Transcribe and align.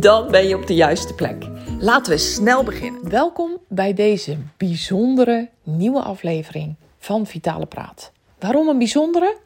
Dan 0.00 0.30
ben 0.30 0.48
je 0.48 0.56
op 0.56 0.66
de 0.66 0.74
juiste 0.74 1.14
plek. 1.14 1.44
Laten 1.78 2.12
we 2.12 2.18
snel 2.18 2.62
beginnen. 2.64 3.10
Welkom 3.10 3.58
bij 3.68 3.94
deze 3.94 4.36
bijzondere 4.56 5.48
nieuwe 5.62 6.02
aflevering 6.02 6.74
van 6.98 7.26
Vitale 7.26 7.66
Praat. 7.66 8.12
Waarom 8.38 8.68
een 8.68 8.78
bijzondere? 8.78 9.36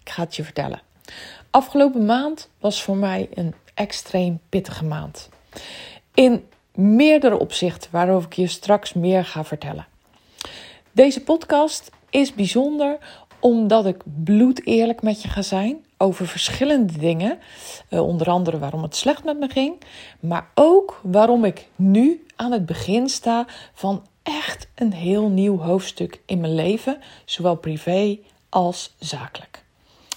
Ik 0.00 0.10
ga 0.10 0.22
het 0.22 0.36
je 0.36 0.44
vertellen. 0.44 0.80
Afgelopen 1.50 2.04
maand 2.04 2.48
was 2.60 2.82
voor 2.82 2.96
mij 2.96 3.28
een 3.34 3.54
extreem 3.74 4.40
pittige 4.48 4.84
maand. 4.84 5.28
In 6.14 6.48
meerdere 6.74 7.38
opzichten, 7.38 7.90
waarover 7.92 8.26
ik 8.30 8.36
je 8.36 8.46
straks 8.46 8.92
meer 8.92 9.24
ga 9.24 9.44
vertellen. 9.44 9.86
Deze 10.92 11.22
podcast 11.22 11.90
is 12.10 12.34
bijzonder 12.34 12.98
omdat 13.46 13.86
ik 13.86 14.02
bloed 14.24 14.66
eerlijk 14.66 15.02
met 15.02 15.22
je 15.22 15.28
ga 15.28 15.42
zijn 15.42 15.84
over 15.96 16.26
verschillende 16.26 16.98
dingen. 16.98 17.38
Uh, 17.90 18.06
onder 18.06 18.30
andere 18.30 18.58
waarom 18.58 18.82
het 18.82 18.96
slecht 18.96 19.24
met 19.24 19.38
me 19.38 19.48
ging. 19.48 19.82
Maar 20.20 20.50
ook 20.54 21.00
waarom 21.02 21.44
ik 21.44 21.68
nu 21.76 22.26
aan 22.36 22.52
het 22.52 22.66
begin 22.66 23.08
sta 23.08 23.46
van 23.74 24.02
echt 24.22 24.68
een 24.74 24.92
heel 24.92 25.28
nieuw 25.28 25.58
hoofdstuk 25.58 26.20
in 26.24 26.40
mijn 26.40 26.54
leven. 26.54 26.98
Zowel 27.24 27.56
privé 27.56 28.18
als 28.48 28.94
zakelijk. 28.98 29.64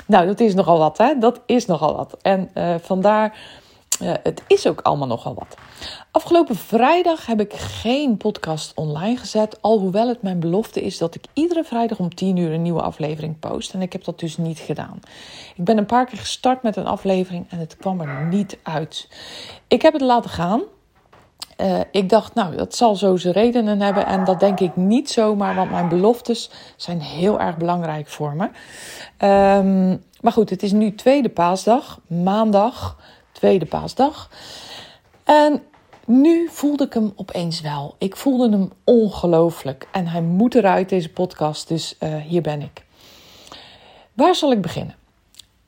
Nou, 0.05 0.25
dat 0.25 0.39
is 0.39 0.53
nogal 0.53 0.77
wat, 0.77 0.97
hè? 0.97 1.17
Dat 1.19 1.41
is 1.45 1.66
nogal 1.66 1.95
wat. 1.95 2.17
En 2.21 2.49
uh, 2.53 2.75
vandaar 2.81 3.38
uh, 4.02 4.14
het 4.23 4.44
is 4.47 4.67
ook 4.67 4.81
allemaal 4.81 5.08
nogal 5.08 5.33
wat. 5.33 5.55
Afgelopen 6.11 6.55
vrijdag 6.55 7.25
heb 7.25 7.39
ik 7.39 7.53
geen 7.53 8.17
podcast 8.17 8.72
online 8.75 9.17
gezet. 9.17 9.61
Alhoewel 9.61 10.08
het 10.08 10.22
mijn 10.22 10.39
belofte 10.39 10.81
is 10.81 10.97
dat 10.97 11.16
ik 11.16 11.23
iedere 11.33 11.64
vrijdag 11.64 12.00
om 12.00 12.16
10 12.16 12.38
uur 12.38 12.52
een 12.52 12.61
nieuwe 12.61 12.81
aflevering 12.81 13.39
post. 13.39 13.73
En 13.73 13.81
ik 13.81 13.94
heb 13.94 14.03
dat 14.03 14.20
dus 14.20 14.38
niet 14.38 14.59
gedaan. 14.59 15.00
Ik 15.55 15.64
ben 15.64 15.77
een 15.77 15.86
paar 15.86 16.05
keer 16.05 16.17
gestart 16.17 16.64
met 16.64 16.75
een 16.75 16.88
aflevering 16.88 17.45
en 17.50 17.59
het 17.59 17.77
kwam 17.77 18.02
er 18.02 18.27
niet 18.27 18.58
uit. 18.64 19.08
Ik 19.67 19.81
heb 19.81 19.94
het 19.94 20.02
laten 20.02 20.30
gaan. 20.30 20.61
Uh, 21.61 21.80
ik 21.92 22.09
dacht, 22.09 22.33
nou, 22.33 22.55
dat 22.55 22.75
zal 22.75 22.95
zo 22.95 23.16
zijn 23.16 23.33
redenen 23.33 23.81
hebben. 23.81 24.05
En 24.05 24.23
dat 24.23 24.39
denk 24.39 24.59
ik 24.59 24.75
niet 24.75 25.09
zomaar, 25.09 25.55
want 25.55 25.72
mijn 25.72 25.89
beloftes 25.89 26.52
zijn 26.75 27.02
heel 27.02 27.39
erg 27.39 27.58
belangrijk 27.58 28.08
voor 28.08 28.36
me. 28.36 28.50
Um, 29.27 30.03
maar 30.22 30.31
goed, 30.31 30.50
het 30.50 30.64
is 30.64 30.72
nu 30.72 30.95
tweede 30.95 31.30
paasdag, 31.30 32.00
maandag 32.08 32.97
tweede 33.39 33.65
paasdag. 33.65 34.29
En 35.23 35.63
nu 36.05 36.47
voelde 36.51 36.83
ik 36.83 36.93
hem 36.93 37.13
opeens 37.15 37.61
wel. 37.61 37.95
Ik 37.97 38.15
voelde 38.15 38.49
hem 38.49 38.71
ongelooflijk. 38.83 39.87
En 39.91 40.07
hij 40.07 40.21
moet 40.21 40.55
eruit, 40.55 40.89
deze 40.89 41.09
podcast. 41.09 41.67
Dus 41.67 41.95
uh, 41.99 42.15
hier 42.15 42.41
ben 42.41 42.61
ik. 42.61 42.85
Waar 44.13 44.35
zal 44.35 44.51
ik 44.51 44.61
beginnen? 44.61 44.95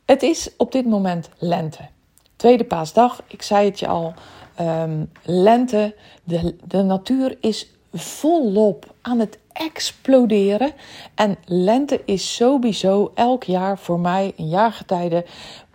Het 0.05 0.23
is 0.23 0.49
op 0.57 0.71
dit 0.71 0.85
moment 0.85 1.29
lente. 1.37 1.87
Tweede 2.35 2.63
paasdag, 2.63 3.21
ik 3.27 3.41
zei 3.41 3.65
het 3.65 3.79
je 3.79 3.87
al. 3.87 4.13
Um, 4.59 5.11
lente, 5.23 5.95
de, 6.23 6.55
de 6.63 6.81
natuur 6.81 7.37
is 7.41 7.71
volop 7.93 8.93
aan 9.01 9.19
het 9.19 9.37
exploderen. 9.51 10.73
En 11.15 11.37
lente 11.45 12.01
is 12.05 12.35
sowieso 12.35 13.11
elk 13.15 13.43
jaar 13.43 13.77
voor 13.77 13.99
mij 13.99 14.33
een 14.37 14.49
jaargetijde 14.49 15.25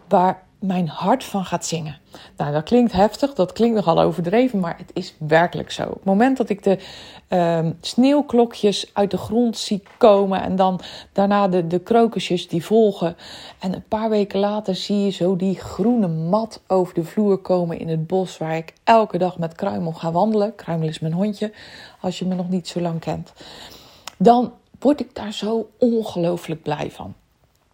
waar 0.08 0.45
mijn 0.58 0.88
hart 0.88 1.24
van 1.24 1.44
gaat 1.44 1.66
zingen. 1.66 1.98
Nou, 2.36 2.52
dat 2.52 2.62
klinkt 2.62 2.92
heftig, 2.92 3.34
dat 3.34 3.52
klinkt 3.52 3.76
nogal 3.76 4.00
overdreven, 4.00 4.60
maar 4.60 4.76
het 4.78 4.90
is 4.92 5.14
werkelijk 5.18 5.70
zo. 5.70 5.82
Het 5.82 6.04
moment 6.04 6.36
dat 6.36 6.48
ik 6.48 6.62
de 6.62 6.78
uh, 7.28 7.66
sneeuwklokjes 7.80 8.90
uit 8.92 9.10
de 9.10 9.16
grond 9.16 9.58
zie 9.58 9.82
komen 9.98 10.42
en 10.42 10.56
dan 10.56 10.80
daarna 11.12 11.48
de, 11.48 11.66
de 11.66 11.78
krokusjes 11.78 12.48
die 12.48 12.64
volgen. 12.64 13.16
En 13.58 13.74
een 13.74 13.88
paar 13.88 14.10
weken 14.10 14.40
later 14.40 14.74
zie 14.74 15.00
je 15.00 15.10
zo 15.10 15.36
die 15.36 15.58
groene 15.58 16.08
mat 16.08 16.60
over 16.66 16.94
de 16.94 17.04
vloer 17.04 17.38
komen 17.38 17.78
in 17.78 17.88
het 17.88 18.06
bos 18.06 18.38
waar 18.38 18.56
ik 18.56 18.72
elke 18.84 19.18
dag 19.18 19.38
met 19.38 19.54
Kruimel 19.54 19.92
ga 19.92 20.12
wandelen. 20.12 20.54
Kruimel 20.54 20.88
is 20.88 20.98
mijn 20.98 21.12
hondje, 21.12 21.52
als 22.00 22.18
je 22.18 22.26
me 22.26 22.34
nog 22.34 22.48
niet 22.48 22.68
zo 22.68 22.80
lang 22.80 23.00
kent. 23.00 23.32
Dan 24.18 24.52
word 24.78 25.00
ik 25.00 25.14
daar 25.14 25.32
zo 25.32 25.68
ongelooflijk 25.78 26.62
blij 26.62 26.90
van. 26.90 27.14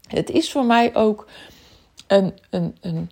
Het 0.08 0.30
is 0.30 0.52
voor 0.52 0.64
mij 0.64 0.94
ook 0.94 1.26
een, 2.12 2.34
een, 2.50 2.76
een, 2.80 3.10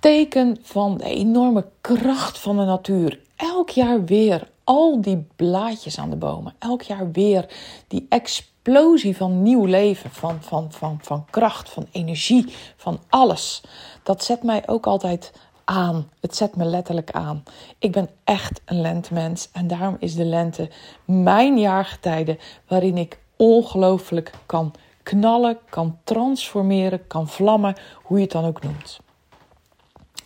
teken 0.00 0.58
van 0.62 0.96
de 0.96 1.04
enorme 1.04 1.66
kracht 1.80 2.38
van 2.38 2.56
de 2.56 2.64
natuur. 2.64 3.20
Elk 3.36 3.70
jaar 3.70 4.04
weer 4.04 4.48
al 4.64 5.00
die 5.00 5.26
blaadjes 5.36 5.98
aan 5.98 6.10
de 6.10 6.16
bomen. 6.16 6.54
Elk 6.58 6.82
jaar 6.82 7.10
weer 7.10 7.46
die 7.88 8.06
explosie 8.08 9.16
van 9.16 9.42
nieuw 9.42 9.64
leven, 9.64 10.10
van, 10.10 10.42
van, 10.42 10.72
van, 10.72 10.98
van 11.02 11.26
kracht, 11.30 11.70
van 11.70 11.86
energie, 11.92 12.54
van 12.76 13.00
alles. 13.08 13.62
Dat 14.02 14.24
zet 14.24 14.42
mij 14.42 14.62
ook 14.66 14.86
altijd 14.86 15.32
aan. 15.64 16.10
Het 16.20 16.36
zet 16.36 16.56
me 16.56 16.64
letterlijk 16.64 17.10
aan. 17.10 17.42
Ik 17.78 17.92
ben 17.92 18.08
echt 18.24 18.60
een 18.64 18.80
lentemens 18.80 19.48
en 19.52 19.66
daarom 19.66 19.96
is 19.98 20.14
de 20.14 20.24
lente 20.24 20.70
mijn 21.04 21.58
jaargetijde 21.58 22.38
waarin 22.68 22.96
ik 22.98 23.18
ongelooflijk 23.36 24.30
kan 24.46 24.72
knallen, 25.04 25.58
kan 25.68 25.98
transformeren, 26.04 27.06
kan 27.06 27.28
vlammen, 27.28 27.76
hoe 28.02 28.16
je 28.16 28.22
het 28.22 28.32
dan 28.32 28.44
ook 28.44 28.62
noemt. 28.62 29.00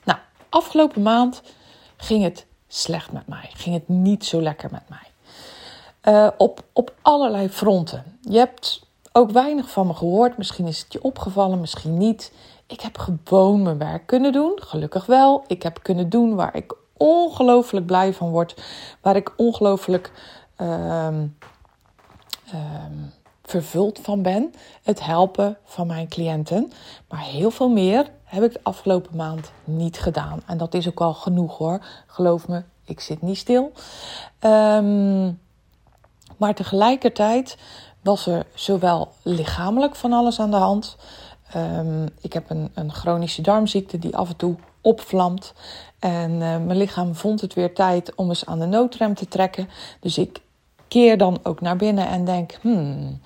Nou, 0.04 0.18
afgelopen 0.48 1.02
maand 1.02 1.42
ging 1.96 2.22
het 2.22 2.46
slecht 2.68 3.12
met 3.12 3.26
mij. 3.26 3.50
Ging 3.52 3.74
het 3.74 3.88
niet 3.88 4.24
zo 4.24 4.42
lekker 4.42 4.68
met 4.72 4.88
mij. 4.88 5.06
Uh, 6.14 6.28
op, 6.36 6.64
op 6.72 6.94
allerlei 7.02 7.48
fronten. 7.48 8.18
Je 8.20 8.38
hebt 8.38 8.86
ook 9.12 9.30
weinig 9.30 9.70
van 9.70 9.86
me 9.86 9.94
gehoord. 9.94 10.36
Misschien 10.36 10.66
is 10.66 10.78
het 10.78 10.92
je 10.92 11.02
opgevallen, 11.02 11.60
misschien 11.60 11.96
niet. 11.96 12.32
Ik 12.66 12.80
heb 12.80 12.98
gewoon 13.24 13.62
mijn 13.62 13.78
werk 13.78 14.06
kunnen 14.06 14.32
doen. 14.32 14.52
Gelukkig 14.54 15.06
wel. 15.06 15.44
Ik 15.46 15.62
heb 15.62 15.82
kunnen 15.82 16.08
doen 16.08 16.34
waar 16.34 16.56
ik 16.56 16.74
ongelooflijk 16.96 17.86
blij 17.86 18.14
van 18.14 18.30
word. 18.30 18.62
Waar 19.00 19.16
ik 19.16 19.32
ongelooflijk. 19.36 20.12
Uh, 20.58 21.08
vervuld 23.48 23.98
van 24.02 24.22
ben. 24.22 24.54
Het 24.82 25.04
helpen 25.04 25.56
van 25.64 25.86
mijn 25.86 26.08
cliënten. 26.08 26.72
Maar 27.08 27.20
heel 27.20 27.50
veel 27.50 27.68
meer 27.68 28.10
heb 28.24 28.42
ik 28.42 28.52
de 28.52 28.60
afgelopen 28.62 29.16
maand 29.16 29.52
niet 29.64 29.98
gedaan. 29.98 30.42
En 30.46 30.58
dat 30.58 30.74
is 30.74 30.88
ook 30.88 31.00
al 31.00 31.14
genoeg 31.14 31.58
hoor. 31.58 31.84
Geloof 32.06 32.48
me, 32.48 32.62
ik 32.84 33.00
zit 33.00 33.22
niet 33.22 33.36
stil. 33.36 33.72
Um, 34.40 35.40
maar 36.36 36.54
tegelijkertijd 36.54 37.56
was 38.02 38.26
er 38.26 38.46
zowel 38.54 39.12
lichamelijk 39.22 39.96
van 39.96 40.12
alles 40.12 40.40
aan 40.40 40.50
de 40.50 40.56
hand. 40.56 40.96
Um, 41.56 42.08
ik 42.20 42.32
heb 42.32 42.50
een, 42.50 42.70
een, 42.74 42.92
chronische 42.92 43.42
darmziekte 43.42 43.98
die 43.98 44.16
af 44.16 44.28
en 44.28 44.36
toe 44.36 44.56
opvlamt. 44.80 45.52
En 45.98 46.30
uh, 46.30 46.38
mijn 46.38 46.76
lichaam 46.76 47.14
vond 47.14 47.40
het 47.40 47.54
weer 47.54 47.74
tijd 47.74 48.14
om 48.14 48.28
eens 48.28 48.46
aan 48.46 48.58
de 48.58 48.66
noodrem 48.66 49.14
te 49.14 49.28
trekken. 49.28 49.68
Dus 50.00 50.18
ik 50.18 50.40
keer 50.88 51.18
dan 51.18 51.38
ook 51.42 51.60
naar 51.60 51.76
binnen 51.76 52.08
en 52.08 52.24
denk: 52.24 52.58
hmm, 52.60 53.20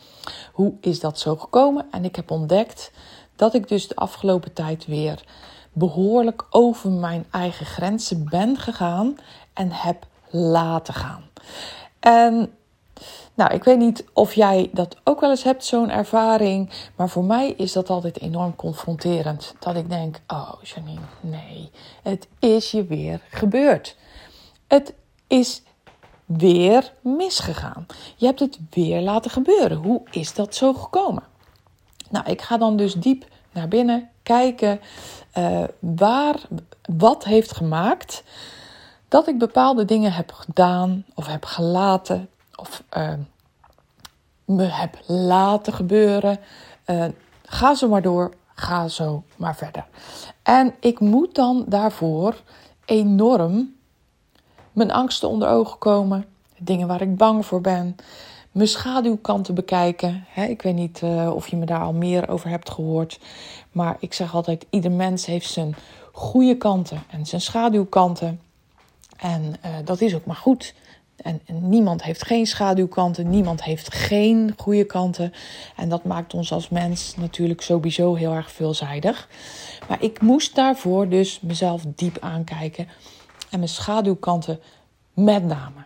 hoe 0.52 0.74
is 0.80 1.00
dat 1.00 1.18
zo 1.18 1.36
gekomen? 1.36 1.86
En 1.90 2.04
ik 2.04 2.16
heb 2.16 2.30
ontdekt 2.30 2.92
dat 3.36 3.54
ik 3.54 3.68
dus 3.68 3.88
de 3.88 3.96
afgelopen 3.96 4.52
tijd 4.52 4.86
weer 4.86 5.24
behoorlijk 5.72 6.46
over 6.50 6.90
mijn 6.90 7.26
eigen 7.30 7.66
grenzen 7.66 8.28
ben 8.28 8.56
gegaan 8.56 9.16
en 9.52 9.72
heb 9.72 10.06
laten 10.30 10.94
gaan. 10.94 11.24
En 12.00 12.52
nou, 13.34 13.54
ik 13.54 13.64
weet 13.64 13.78
niet 13.78 14.04
of 14.12 14.34
jij 14.34 14.70
dat 14.72 14.96
ook 15.04 15.20
wel 15.20 15.30
eens 15.30 15.42
hebt, 15.42 15.64
zo'n 15.64 15.90
ervaring. 15.90 16.70
Maar 16.96 17.08
voor 17.08 17.24
mij 17.24 17.50
is 17.50 17.72
dat 17.72 17.90
altijd 17.90 18.20
enorm 18.20 18.56
confronterend. 18.56 19.54
Dat 19.58 19.76
ik 19.76 19.90
denk: 19.90 20.20
oh, 20.26 20.52
Janine, 20.62 21.00
nee, 21.20 21.70
het 22.02 22.28
is 22.38 22.70
je 22.70 22.84
weer 22.84 23.20
gebeurd. 23.30 23.96
Het 24.66 24.94
is 25.26 25.62
weer 26.36 26.92
misgegaan. 27.00 27.86
Je 28.16 28.26
hebt 28.26 28.40
het 28.40 28.58
weer 28.70 29.00
laten 29.00 29.30
gebeuren. 29.30 29.76
Hoe 29.76 30.02
is 30.10 30.34
dat 30.34 30.54
zo 30.54 30.72
gekomen? 30.72 31.22
Nou, 32.10 32.30
ik 32.30 32.42
ga 32.42 32.56
dan 32.56 32.76
dus 32.76 32.94
diep 32.94 33.24
naar 33.52 33.68
binnen 33.68 34.08
kijken 34.22 34.80
uh, 35.38 35.64
waar, 35.78 36.36
wat 36.96 37.24
heeft 37.24 37.52
gemaakt 37.52 38.22
dat 39.08 39.28
ik 39.28 39.38
bepaalde 39.38 39.84
dingen 39.84 40.12
heb 40.12 40.32
gedaan 40.32 41.04
of 41.14 41.26
heb 41.26 41.44
gelaten 41.44 42.28
of 42.54 42.82
uh, 42.96 43.12
me 44.44 44.64
heb 44.64 44.98
laten 45.06 45.72
gebeuren. 45.72 46.38
Uh, 46.86 47.04
ga 47.44 47.74
zo 47.74 47.88
maar 47.88 48.02
door, 48.02 48.34
ga 48.54 48.88
zo 48.88 49.22
maar 49.36 49.56
verder. 49.56 49.84
En 50.42 50.74
ik 50.80 51.00
moet 51.00 51.34
dan 51.34 51.64
daarvoor 51.66 52.42
enorm 52.84 53.74
mijn 54.72 54.90
angsten 54.90 55.28
onder 55.28 55.48
ogen 55.48 55.78
komen, 55.78 56.26
dingen 56.58 56.88
waar 56.88 57.00
ik 57.00 57.16
bang 57.16 57.46
voor 57.46 57.60
ben, 57.60 57.96
mijn 58.52 58.68
schaduwkanten 58.68 59.54
bekijken. 59.54 60.26
ik 60.48 60.62
weet 60.62 60.74
niet 60.74 61.00
uh, 61.04 61.34
of 61.34 61.48
je 61.48 61.56
me 61.56 61.66
daar 61.66 61.80
al 61.80 61.92
meer 61.92 62.28
over 62.28 62.48
hebt 62.48 62.70
gehoord, 62.70 63.20
maar 63.72 63.96
ik 64.00 64.14
zeg 64.14 64.34
altijd: 64.34 64.66
ieder 64.70 64.90
mens 64.90 65.26
heeft 65.26 65.50
zijn 65.50 65.74
goede 66.12 66.56
kanten 66.56 67.02
en 67.10 67.26
zijn 67.26 67.40
schaduwkanten. 67.40 68.40
En 69.16 69.42
uh, 69.42 69.70
dat 69.84 70.00
is 70.00 70.14
ook 70.14 70.24
maar 70.24 70.36
goed. 70.36 70.74
En, 71.16 71.40
en, 71.46 71.68
niemand 71.68 72.02
heeft 72.02 72.26
geen 72.26 72.46
schaduwkanten, 72.46 73.30
niemand 73.30 73.64
heeft 73.64 73.94
geen 73.94 74.54
goede 74.56 74.84
kanten. 74.84 75.32
En 75.76 75.88
dat 75.88 76.04
maakt 76.04 76.34
ons 76.34 76.52
als 76.52 76.68
mens 76.68 77.16
natuurlijk 77.16 77.60
sowieso 77.60 78.14
heel 78.14 78.32
erg 78.32 78.52
veelzijdig. 78.52 79.28
Maar 79.88 80.02
ik 80.02 80.20
moest 80.20 80.54
daarvoor 80.54 81.08
dus 81.08 81.40
mezelf 81.40 81.82
diep 81.94 82.18
aankijken 82.20 82.88
en 83.52 83.58
mijn 83.58 83.70
schaduwkanten 83.70 84.60
met 85.14 85.44
name. 85.44 85.84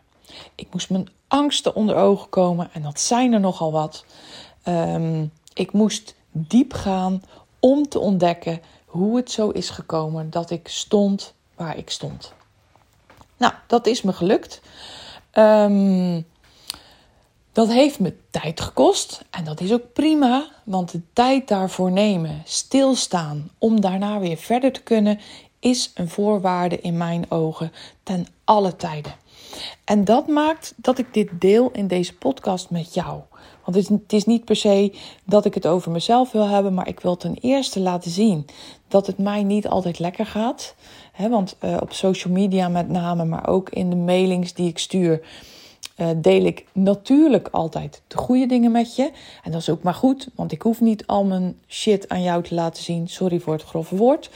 Ik 0.54 0.66
moest 0.72 0.90
mijn 0.90 1.08
angsten 1.28 1.74
onder 1.74 1.96
ogen 1.96 2.28
komen 2.28 2.70
en 2.72 2.82
dat 2.82 3.00
zijn 3.00 3.32
er 3.32 3.40
nogal 3.40 3.72
wat. 3.72 4.04
Um, 4.64 5.32
ik 5.52 5.72
moest 5.72 6.14
diep 6.30 6.72
gaan 6.72 7.22
om 7.60 7.88
te 7.88 7.98
ontdekken 7.98 8.60
hoe 8.84 9.16
het 9.16 9.30
zo 9.30 9.50
is 9.50 9.70
gekomen 9.70 10.30
dat 10.30 10.50
ik 10.50 10.68
stond 10.68 11.34
waar 11.54 11.76
ik 11.76 11.90
stond. 11.90 12.32
Nou, 13.36 13.52
dat 13.66 13.86
is 13.86 14.02
me 14.02 14.12
gelukt. 14.12 14.60
Um, 15.34 16.26
dat 17.52 17.68
heeft 17.68 17.98
me 17.98 18.16
tijd 18.30 18.60
gekost 18.60 19.24
en 19.30 19.44
dat 19.44 19.60
is 19.60 19.72
ook 19.72 19.92
prima, 19.92 20.48
want 20.64 20.90
de 20.90 21.00
tijd 21.12 21.48
daarvoor 21.48 21.90
nemen, 21.90 22.42
stilstaan 22.44 23.50
om 23.58 23.80
daarna 23.80 24.18
weer 24.18 24.36
verder 24.36 24.72
te 24.72 24.82
kunnen, 24.82 25.20
is 25.60 25.90
een 25.94 26.08
voorwaarde 26.08 26.80
in 26.80 26.96
mijn 26.96 27.30
ogen 27.30 27.72
ten 28.02 28.26
alle 28.44 28.76
tijden. 28.76 29.14
En 29.84 30.04
dat 30.04 30.26
maakt 30.26 30.74
dat 30.76 30.98
ik 30.98 31.14
dit 31.14 31.30
deel 31.38 31.70
in 31.70 31.86
deze 31.86 32.16
podcast 32.16 32.70
met 32.70 32.94
jou. 32.94 33.20
Want 33.64 33.88
het 33.88 34.12
is, 34.12 34.24
niet 34.24 34.44
per 34.44 34.56
se 34.56 34.92
dat 35.24 35.44
ik 35.44 35.54
het 35.54 35.66
over 35.66 35.90
mezelf 35.90 36.32
wil 36.32 36.48
hebben, 36.48 36.74
maar 36.74 36.88
ik 36.88 37.00
wil 37.00 37.16
ten 37.16 37.36
eerste 37.40 37.80
laten 37.80 38.10
zien 38.10 38.46
dat 38.88 39.06
het 39.06 39.18
mij 39.18 39.42
niet 39.42 39.68
altijd 39.68 39.98
lekker 39.98 40.26
gaat. 40.26 40.74
want 41.28 41.56
uh, 41.64 41.76
op 41.80 41.92
social 41.92 42.32
media 42.32 42.68
met 42.68 42.88
name, 42.88 43.24
maar 43.24 43.48
ook 43.48 43.70
in 43.70 43.90
de 43.90 43.96
mailings 43.96 44.54
die 44.54 44.68
ik 44.68 44.78
stuur, 44.78 45.20
uh, 45.96 46.08
deel 46.16 46.44
ik 46.44 46.64
natuurlijk 46.72 47.48
altijd 47.50 48.02
de 48.08 48.16
goede 48.16 48.46
dingen 48.46 48.72
met 48.72 48.96
je. 48.96 49.10
En 49.42 49.52
dat 49.52 49.60
is 49.60 49.70
ook 49.70 49.82
maar 49.82 49.94
goed, 49.94 50.28
want 50.34 50.52
ik 50.52 50.62
hoef 50.62 50.80
niet 50.80 51.06
al 51.06 51.24
mijn 51.24 51.58
shit 51.68 52.08
aan 52.08 52.22
jou 52.22 52.42
te 52.42 52.54
laten 52.54 52.82
zien. 52.82 53.08
Sorry 53.08 53.40
voor 53.40 53.52
het 53.52 53.62
grove 53.62 53.96
woord. 53.96 54.30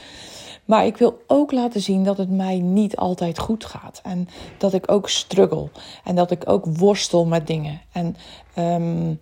Maar 0.65 0.85
ik 0.85 0.97
wil 0.97 1.21
ook 1.27 1.51
laten 1.51 1.81
zien 1.81 2.03
dat 2.03 2.17
het 2.17 2.29
mij 2.29 2.59
niet 2.59 2.95
altijd 2.95 3.39
goed 3.39 3.65
gaat. 3.65 3.99
En 4.03 4.27
dat 4.57 4.73
ik 4.73 4.91
ook 4.91 5.09
struggle. 5.09 5.69
En 6.03 6.15
dat 6.15 6.31
ik 6.31 6.49
ook 6.49 6.65
worstel 6.65 7.25
met 7.25 7.47
dingen. 7.47 7.81
En 7.91 8.15
um, 8.57 9.19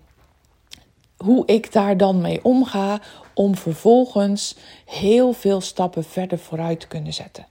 hoe 1.17 1.43
ik 1.45 1.71
daar 1.71 1.97
dan 1.97 2.21
mee 2.21 2.43
omga. 2.43 2.99
Om 3.33 3.55
vervolgens 3.55 4.55
heel 4.85 5.33
veel 5.33 5.61
stappen 5.61 6.03
verder 6.03 6.39
vooruit 6.39 6.79
te 6.79 6.87
kunnen 6.87 7.13
zetten. 7.13 7.47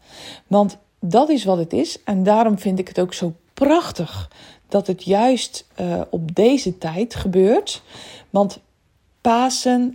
Want 0.47 0.79
dat 1.01 1.29
is 1.29 1.45
wat 1.45 1.59
het 1.59 1.73
is. 1.73 2.03
En 2.05 2.23
daarom 2.23 2.59
vind 2.59 2.79
ik 2.79 2.89
het 2.89 3.01
ook 3.01 3.15
zo 3.15 3.35
prachtig 3.55 4.31
dat 4.69 4.87
het 4.87 5.05
juist 5.05 5.67
uh, 5.81 6.01
op 6.11 6.35
deze 6.35 6.79
tijd 6.79 7.15
gebeurt. 7.15 7.83
Want 8.31 8.61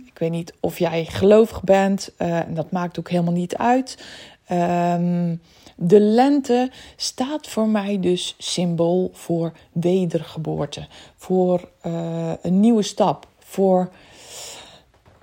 Ik 0.06 0.18
weet 0.18 0.30
niet 0.30 0.54
of 0.60 0.78
jij 0.78 1.04
gelovig 1.04 1.62
bent, 1.62 2.12
uh, 2.18 2.38
en 2.38 2.54
dat 2.54 2.70
maakt 2.70 2.98
ook 2.98 3.10
helemaal 3.10 3.32
niet 3.32 3.56
uit. 3.56 4.04
Um, 4.50 5.40
de 5.76 6.00
lente 6.00 6.70
staat 6.96 7.46
voor 7.46 7.68
mij 7.68 8.00
dus 8.00 8.34
symbool 8.38 9.10
voor 9.12 9.52
wedergeboorte, 9.72 10.86
voor 11.16 11.68
uh, 11.86 12.32
een 12.42 12.60
nieuwe 12.60 12.82
stap, 12.82 13.26
voor 13.38 13.90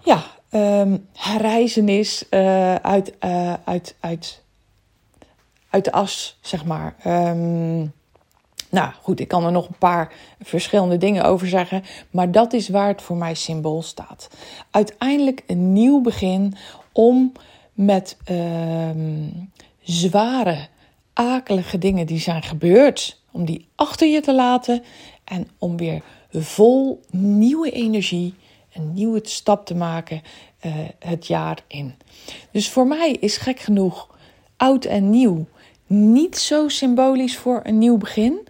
ja, 0.04 0.24
um, 0.50 1.08
herreizenis 1.14 2.26
uh, 2.30 2.76
uit, 2.76 3.14
uit, 3.64 3.96
uit, 4.00 4.42
uit 5.70 5.86
de 5.86 5.92
as, 5.92 6.38
zeg 6.42 6.66
maar. 6.66 6.96
Um, 7.08 7.94
nou 8.72 8.92
goed, 9.02 9.20
ik 9.20 9.28
kan 9.28 9.46
er 9.46 9.52
nog 9.52 9.68
een 9.68 9.78
paar 9.78 10.14
verschillende 10.42 10.98
dingen 10.98 11.24
over 11.24 11.48
zeggen, 11.48 11.84
maar 12.12 12.32
dat 12.32 12.54
is 12.54 12.70
waar 12.70 12.88
het 12.88 13.02
voor 13.02 13.18
mij 13.18 13.34
symbool 13.34 13.82
staat. 13.82 14.30
Uiteindelijk 14.72 15.44
een 15.48 15.74
nieuw 15.74 16.02
begin 16.02 16.56
om 16.92 17.32
met 17.74 18.18
uh, 18.32 18.90
zware, 19.82 20.68
akelige 21.14 21.78
dingen 21.78 22.06
die 22.06 22.20
zijn 22.20 22.44
gebeurd, 22.44 23.22
om 23.32 23.46
die 23.46 23.68
achter 23.76 24.08
je 24.08 24.22
te 24.22 24.34
laten 24.34 24.84
en 25.24 25.48
om 25.58 25.78
weer 25.78 26.02
vol 26.32 27.02
nieuwe 27.10 27.72
energie, 27.72 28.34
een 28.74 28.94
nieuwe 28.94 29.20
stap 29.24 29.66
te 29.66 29.76
maken 29.76 30.22
uh, 30.66 30.74
het 31.00 31.28
jaar 31.28 31.64
in. 31.68 31.96
Dus 32.52 32.70
voor 32.70 32.88
mij 32.88 33.12
is 33.12 33.38
gek 33.38 33.60
genoeg 33.60 34.10
oud 34.58 34.86
en 34.86 35.10
nieuw 35.10 35.46
niet 35.92 36.38
zo 36.38 36.68
symbolisch 36.68 37.38
voor 37.38 37.60
een 37.64 37.78
nieuw 37.78 37.98
begin. 37.98 38.48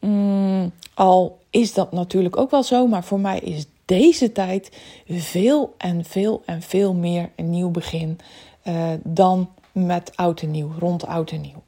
Mm, 0.00 0.72
al 0.94 1.38
is 1.50 1.74
dat 1.74 1.92
natuurlijk 1.92 2.36
ook 2.36 2.50
wel 2.50 2.62
zo, 2.62 2.86
maar 2.86 3.04
voor 3.04 3.20
mij 3.20 3.38
is 3.38 3.66
deze 3.84 4.32
tijd 4.32 4.70
veel 5.08 5.74
en 5.78 6.04
veel 6.04 6.42
en 6.44 6.62
veel 6.62 6.94
meer 6.94 7.30
een 7.36 7.50
nieuw 7.50 7.70
begin 7.70 8.18
uh, 8.64 8.92
dan 9.02 9.50
met 9.72 10.12
oud 10.16 10.40
en 10.40 10.50
nieuw, 10.50 10.70
rond 10.78 11.06
oud 11.06 11.30
en 11.30 11.40
nieuw. 11.40 11.62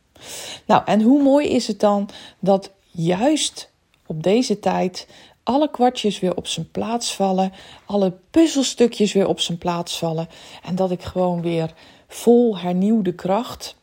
Nou, 0.66 0.82
en 0.84 1.02
hoe 1.02 1.22
mooi 1.22 1.48
is 1.48 1.66
het 1.66 1.80
dan 1.80 2.08
dat 2.38 2.70
juist 2.90 3.70
op 4.06 4.22
deze 4.22 4.60
tijd 4.60 5.06
alle 5.42 5.70
kwartjes 5.70 6.20
weer 6.20 6.36
op 6.36 6.46
zijn 6.46 6.70
plaats 6.70 7.14
vallen, 7.14 7.52
alle 7.84 8.12
puzzelstukjes 8.30 9.12
weer 9.12 9.26
op 9.26 9.40
zijn 9.40 9.58
plaats 9.58 9.98
vallen 9.98 10.28
en 10.62 10.74
dat 10.74 10.90
ik 10.90 11.02
gewoon 11.02 11.42
weer 11.42 11.74
vol 12.08 12.58
hernieuwde 12.58 13.14
kracht, 13.14 13.76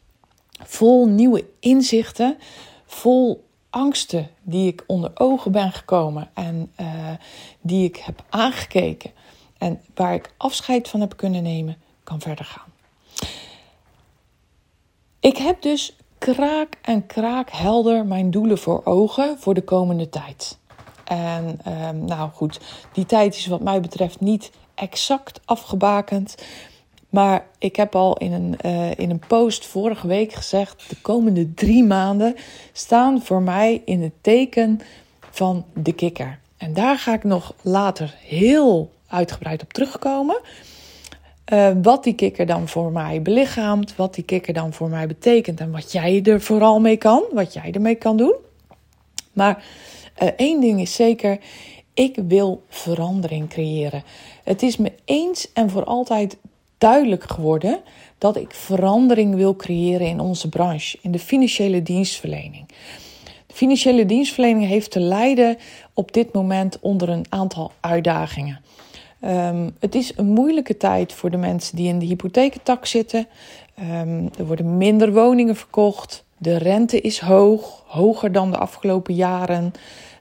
vol 0.63 1.07
nieuwe 1.07 1.45
inzichten, 1.59 2.37
vol 2.85 3.43
angsten 3.69 4.29
die 4.41 4.67
ik 4.67 4.83
onder 4.87 5.11
ogen 5.13 5.51
ben 5.51 5.71
gekomen 5.71 6.29
en 6.33 6.71
uh, 6.81 6.87
die 7.61 7.83
ik 7.83 7.95
heb 7.97 8.23
aangekeken 8.29 9.11
en 9.57 9.81
waar 9.95 10.13
ik 10.13 10.33
afscheid 10.37 10.87
van 10.87 10.99
heb 10.99 11.17
kunnen 11.17 11.43
nemen, 11.43 11.77
kan 12.03 12.21
verder 12.21 12.45
gaan. 12.45 12.73
Ik 15.19 15.37
heb 15.37 15.61
dus 15.61 15.95
kraak 16.17 16.77
en 16.81 17.05
kraak 17.05 17.49
helder 17.49 18.05
mijn 18.05 18.31
doelen 18.31 18.57
voor 18.57 18.81
ogen 18.83 19.39
voor 19.39 19.53
de 19.53 19.63
komende 19.63 20.09
tijd. 20.09 20.57
En 21.03 21.59
uh, 21.67 21.89
nou 21.89 22.29
goed, 22.31 22.59
die 22.93 23.05
tijd 23.05 23.35
is 23.35 23.45
wat 23.45 23.61
mij 23.61 23.81
betreft 23.81 24.19
niet 24.19 24.51
exact 24.75 25.39
afgebakend. 25.45 26.35
Maar 27.15 27.45
ik 27.57 27.75
heb 27.75 27.95
al 27.95 28.17
in 28.17 28.33
een, 28.33 28.55
uh, 28.65 28.91
in 28.95 29.09
een 29.09 29.21
post 29.27 29.65
vorige 29.65 30.07
week 30.07 30.33
gezegd: 30.33 30.89
de 30.89 30.95
komende 31.01 31.53
drie 31.53 31.83
maanden 31.83 32.35
staan 32.73 33.21
voor 33.21 33.41
mij 33.41 33.81
in 33.85 34.01
het 34.01 34.11
teken 34.21 34.79
van 35.31 35.65
de 35.73 35.93
kikker. 35.93 36.39
En 36.57 36.73
daar 36.73 36.97
ga 36.97 37.13
ik 37.13 37.23
nog 37.23 37.53
later 37.61 38.15
heel 38.19 38.91
uitgebreid 39.07 39.61
op 39.61 39.73
terugkomen. 39.73 40.39
Uh, 41.53 41.71
wat 41.81 42.03
die 42.03 42.13
kikker 42.13 42.45
dan 42.45 42.67
voor 42.67 42.91
mij 42.91 43.21
belichaamt, 43.21 43.95
wat 43.95 44.13
die 44.15 44.23
kikker 44.23 44.53
dan 44.53 44.73
voor 44.73 44.89
mij 44.89 45.07
betekent 45.07 45.59
en 45.59 45.71
wat 45.71 45.91
jij 45.91 46.23
er 46.23 46.41
vooral 46.41 46.79
mee 46.79 46.97
kan, 46.97 47.23
wat 47.31 47.53
jij 47.53 47.71
ermee 47.71 47.95
kan 47.95 48.17
doen. 48.17 48.35
Maar 49.33 49.63
uh, 50.23 50.29
één 50.35 50.61
ding 50.61 50.81
is 50.81 50.95
zeker, 50.95 51.39
ik 51.93 52.17
wil 52.27 52.63
verandering 52.69 53.49
creëren. 53.49 54.03
Het 54.43 54.63
is 54.63 54.77
me 54.77 54.91
eens 55.05 55.53
en 55.53 55.69
voor 55.69 55.83
altijd 55.83 56.37
duidelijk 56.77 57.23
geworden 57.23 57.79
dat 58.17 58.35
ik 58.35 58.53
verandering 58.53 59.35
wil 59.35 59.55
creëren 59.55 60.07
in 60.07 60.19
onze 60.19 60.49
branche, 60.49 60.97
in 61.01 61.11
de 61.11 61.19
financiële 61.19 61.83
dienstverlening. 61.83 62.65
De 63.47 63.53
financiële 63.53 64.05
dienstverlening 64.05 64.67
heeft 64.67 64.91
te 64.91 64.99
lijden 64.99 65.57
op 65.93 66.13
dit 66.13 66.33
moment 66.33 66.79
onder 66.79 67.09
een 67.09 67.25
aantal 67.29 67.71
uitdagingen. 67.79 68.61
Um, 69.25 69.75
het 69.79 69.95
is 69.95 70.13
een 70.15 70.25
moeilijke 70.25 70.77
tijd 70.77 71.13
voor 71.13 71.31
de 71.31 71.37
mensen 71.37 71.75
die 71.75 71.87
in 71.87 71.99
de 71.99 72.05
hypotheektak 72.05 72.85
zitten. 72.85 73.27
Um, 73.79 74.29
er 74.37 74.45
worden 74.45 74.77
minder 74.77 75.13
woningen 75.13 75.55
verkocht. 75.55 76.23
De 76.37 76.57
rente 76.57 77.01
is 77.01 77.19
hoog, 77.19 77.83
hoger 77.85 78.31
dan 78.31 78.51
de 78.51 78.57
afgelopen 78.57 79.13
jaren. 79.13 79.73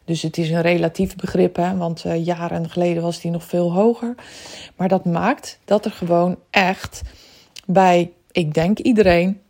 Dus 0.05 0.23
het 0.23 0.39
is 0.39 0.51
een 0.51 0.61
relatief 0.61 1.17
begrip, 1.17 1.57
hè, 1.57 1.77
want 1.77 2.05
uh, 2.05 2.25
jaren 2.25 2.71
geleden 2.71 3.03
was 3.03 3.21
die 3.21 3.31
nog 3.31 3.45
veel 3.45 3.73
hoger. 3.73 4.15
Maar 4.77 4.89
dat 4.89 5.05
maakt 5.05 5.59
dat 5.65 5.85
er 5.85 5.91
gewoon 5.91 6.37
echt 6.51 7.03
bij, 7.67 8.13
ik 8.33 8.55
denk 8.55 8.79
iedereen, 8.79 9.41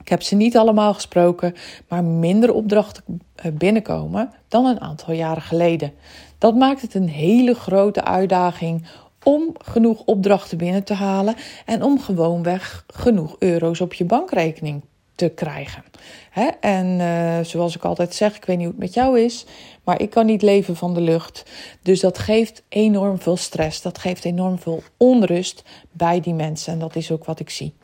ik 0.00 0.08
heb 0.08 0.22
ze 0.22 0.34
niet 0.34 0.56
allemaal 0.56 0.94
gesproken, 0.94 1.54
maar 1.88 2.04
minder 2.04 2.52
opdrachten 2.52 3.04
eh, 3.34 3.52
binnenkomen 3.52 4.30
dan 4.48 4.64
een 4.66 4.80
aantal 4.80 5.14
jaren 5.14 5.42
geleden. 5.42 5.92
Dat 6.38 6.54
maakt 6.54 6.82
het 6.82 6.94
een 6.94 7.08
hele 7.08 7.54
grote 7.54 8.04
uitdaging 8.04 8.86
om 9.22 9.54
genoeg 9.58 10.02
opdrachten 10.04 10.58
binnen 10.58 10.84
te 10.84 10.94
halen 10.94 11.34
en 11.64 11.82
om 11.82 12.00
gewoonweg 12.00 12.84
genoeg 12.86 13.36
euro's 13.38 13.80
op 13.80 13.94
je 13.94 14.04
bankrekening 14.04 14.82
te 15.14 15.28
krijgen. 15.28 15.84
Hè? 16.30 16.46
En 16.60 16.86
uh, 16.86 17.38
zoals 17.44 17.76
ik 17.76 17.84
altijd 17.84 18.14
zeg, 18.14 18.36
ik 18.36 18.44
weet 18.44 18.56
niet 18.56 18.66
hoe 18.66 18.74
het 18.74 18.84
met 18.84 18.94
jou 18.94 19.20
is, 19.20 19.44
maar 19.84 20.00
ik 20.00 20.10
kan 20.10 20.26
niet 20.26 20.42
leven 20.42 20.76
van 20.76 20.94
de 20.94 21.00
lucht. 21.00 21.50
Dus 21.82 22.00
dat 22.00 22.18
geeft 22.18 22.62
enorm 22.68 23.20
veel 23.20 23.36
stress, 23.36 23.82
dat 23.82 23.98
geeft 23.98 24.24
enorm 24.24 24.58
veel 24.58 24.82
onrust 24.96 25.62
bij 25.92 26.20
die 26.20 26.34
mensen. 26.34 26.72
En 26.72 26.78
dat 26.78 26.96
is 26.96 27.10
ook 27.10 27.24
wat 27.24 27.40
ik 27.40 27.50
zie. 27.50 27.74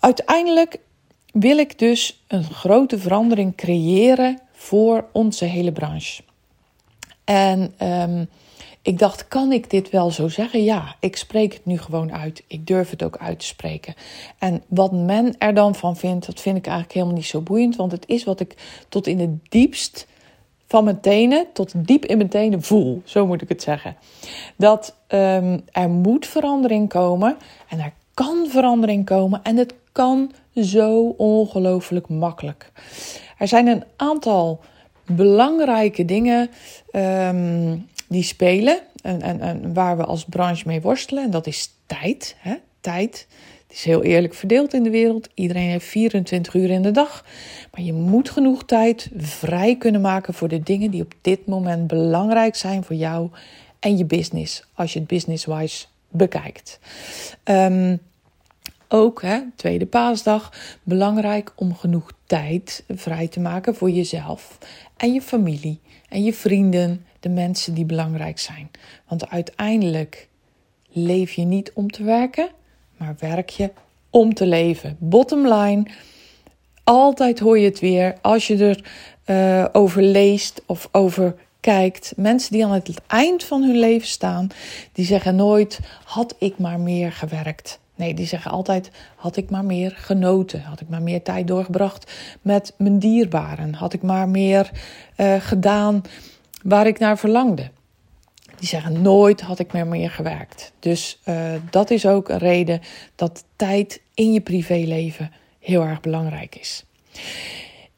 Uiteindelijk 0.00 0.78
wil 1.32 1.58
ik 1.58 1.78
dus 1.78 2.22
een 2.26 2.44
grote 2.44 2.98
verandering 2.98 3.54
creëren 3.56 4.40
voor 4.52 5.04
onze 5.12 5.44
hele 5.44 5.72
branche. 5.72 6.22
En 7.24 7.74
um, 7.82 8.28
ik 8.82 8.98
dacht, 8.98 9.28
kan 9.28 9.52
ik 9.52 9.70
dit 9.70 9.90
wel 9.90 10.10
zo 10.10 10.28
zeggen? 10.28 10.64
Ja, 10.64 10.94
ik 11.00 11.16
spreek 11.16 11.52
het 11.52 11.64
nu 11.64 11.78
gewoon 11.78 12.12
uit. 12.12 12.42
Ik 12.46 12.66
durf 12.66 12.90
het 12.90 13.02
ook 13.02 13.16
uit 13.16 13.38
te 13.38 13.46
spreken. 13.46 13.94
En 14.38 14.62
wat 14.68 14.92
men 14.92 15.34
er 15.38 15.54
dan 15.54 15.74
van 15.74 15.96
vindt, 15.96 16.26
dat 16.26 16.40
vind 16.40 16.56
ik 16.56 16.66
eigenlijk 16.66 16.94
helemaal 16.94 17.16
niet 17.16 17.26
zo 17.26 17.40
boeiend. 17.40 17.76
Want 17.76 17.92
het 17.92 18.04
is 18.06 18.24
wat 18.24 18.40
ik 18.40 18.54
tot 18.88 19.06
in 19.06 19.18
het 19.20 19.50
diepst 19.50 20.06
van 20.66 20.84
mijn 20.84 21.00
tenen, 21.00 21.46
tot 21.52 21.72
diep 21.76 22.04
in 22.04 22.16
mijn 22.16 22.28
tenen 22.28 22.62
voel. 22.62 23.02
Zo 23.04 23.26
moet 23.26 23.42
ik 23.42 23.48
het 23.48 23.62
zeggen. 23.62 23.96
Dat 24.56 24.94
um, 25.08 25.62
er 25.72 25.90
moet 25.90 26.26
verandering 26.26 26.88
komen. 26.88 27.36
En 27.68 27.78
er 27.78 27.92
kan 28.14 28.46
verandering 28.48 29.04
komen. 29.04 29.40
En 29.42 29.56
het 29.56 29.74
kan 29.92 30.32
zo 30.54 31.14
ongelooflijk 31.16 32.08
makkelijk. 32.08 32.72
Er 33.38 33.48
zijn 33.48 33.66
een 33.66 33.84
aantal 33.96 34.60
belangrijke 35.06 36.04
dingen 36.04 36.50
um, 36.92 37.88
die 38.08 38.22
spelen 38.22 38.80
en, 39.02 39.22
en, 39.22 39.40
en 39.40 39.74
waar 39.74 39.96
we 39.96 40.04
als 40.04 40.24
branche 40.24 40.62
mee 40.66 40.80
worstelen. 40.80 41.24
En 41.24 41.30
dat 41.30 41.46
is 41.46 41.70
tijd. 41.86 42.36
Hè? 42.38 42.54
Tijd. 42.80 43.26
Het 43.66 43.76
is 43.76 43.84
heel 43.84 44.02
eerlijk 44.02 44.34
verdeeld 44.34 44.74
in 44.74 44.82
de 44.82 44.90
wereld. 44.90 45.28
Iedereen 45.34 45.68
heeft 45.68 45.86
24 45.86 46.54
uur 46.54 46.70
in 46.70 46.82
de 46.82 46.90
dag. 46.90 47.24
Maar 47.72 47.82
je 47.82 47.92
moet 47.92 48.30
genoeg 48.30 48.64
tijd 48.64 49.10
vrij 49.16 49.76
kunnen 49.76 50.00
maken 50.00 50.34
voor 50.34 50.48
de 50.48 50.62
dingen 50.62 50.90
die 50.90 51.02
op 51.02 51.14
dit 51.20 51.46
moment 51.46 51.86
belangrijk 51.86 52.56
zijn 52.56 52.84
voor 52.84 52.96
jou 52.96 53.30
en 53.78 53.96
je 53.96 54.04
business. 54.04 54.64
Als 54.74 54.92
je 54.92 54.98
het 54.98 55.08
business-wise 55.08 55.86
bekijkt. 56.08 56.78
Um, 57.44 58.00
ook, 58.88 59.22
hè, 59.22 59.40
tweede 59.56 59.86
paasdag, 59.86 60.52
belangrijk 60.82 61.52
om 61.56 61.74
genoeg 61.74 62.12
tijd 62.26 62.84
vrij 62.88 63.28
te 63.28 63.40
maken 63.40 63.74
voor 63.74 63.90
jezelf 63.90 64.58
en 64.96 65.12
je 65.12 65.22
familie 65.22 65.80
en 66.08 66.24
je 66.24 66.32
vrienden, 66.32 67.06
de 67.20 67.28
mensen 67.28 67.74
die 67.74 67.84
belangrijk 67.84 68.38
zijn. 68.38 68.70
Want 69.08 69.30
uiteindelijk 69.30 70.28
leef 70.88 71.32
je 71.32 71.44
niet 71.44 71.72
om 71.74 71.90
te 71.90 72.02
werken, 72.02 72.48
maar 72.96 73.16
werk 73.18 73.48
je 73.48 73.70
om 74.10 74.34
te 74.34 74.46
leven. 74.46 74.96
Bottom 74.98 75.52
line, 75.52 75.86
altijd 76.84 77.38
hoor 77.38 77.58
je 77.58 77.64
het 77.64 77.80
weer 77.80 78.14
als 78.20 78.46
je 78.46 78.56
er 78.56 78.84
uh, 79.26 79.64
over 79.72 80.02
leest 80.02 80.62
of 80.66 80.88
over 80.92 81.34
kijkt. 81.60 82.12
Mensen 82.16 82.52
die 82.52 82.64
aan 82.64 82.72
het 82.72 83.00
eind 83.06 83.44
van 83.44 83.62
hun 83.62 83.78
leven 83.78 84.08
staan, 84.08 84.48
die 84.92 85.04
zeggen 85.04 85.36
nooit: 85.36 85.80
had 86.04 86.34
ik 86.38 86.58
maar 86.58 86.80
meer 86.80 87.12
gewerkt. 87.12 87.78
Nee, 87.94 88.14
die 88.14 88.26
zeggen 88.26 88.50
altijd: 88.50 88.90
had 89.16 89.36
ik 89.36 89.50
maar 89.50 89.64
meer 89.64 89.94
genoten, 89.96 90.62
had 90.62 90.80
ik 90.80 90.88
maar 90.88 91.02
meer 91.02 91.22
tijd 91.22 91.46
doorgebracht 91.46 92.12
met 92.42 92.74
mijn 92.78 92.98
dierbaren, 92.98 93.74
had 93.74 93.92
ik 93.92 94.02
maar 94.02 94.28
meer 94.28 94.70
uh, 95.16 95.34
gedaan 95.38 96.02
waar 96.68 96.86
ik 96.86 96.98
naar 96.98 97.18
verlangde. 97.18 97.70
Die 98.56 98.68
zeggen: 98.68 99.02
nooit 99.02 99.40
had 99.40 99.58
ik 99.58 99.72
meer 99.72 99.86
meer 99.86 100.10
gewerkt. 100.10 100.72
Dus 100.78 101.20
uh, 101.24 101.52
dat 101.70 101.90
is 101.90 102.06
ook 102.06 102.28
een 102.28 102.38
reden 102.38 102.80
dat 103.14 103.44
tijd 103.56 104.02
in 104.14 104.32
je 104.32 104.40
privéleven 104.40 105.32
heel 105.58 105.82
erg 105.82 106.00
belangrijk 106.00 106.56
is. 106.56 106.84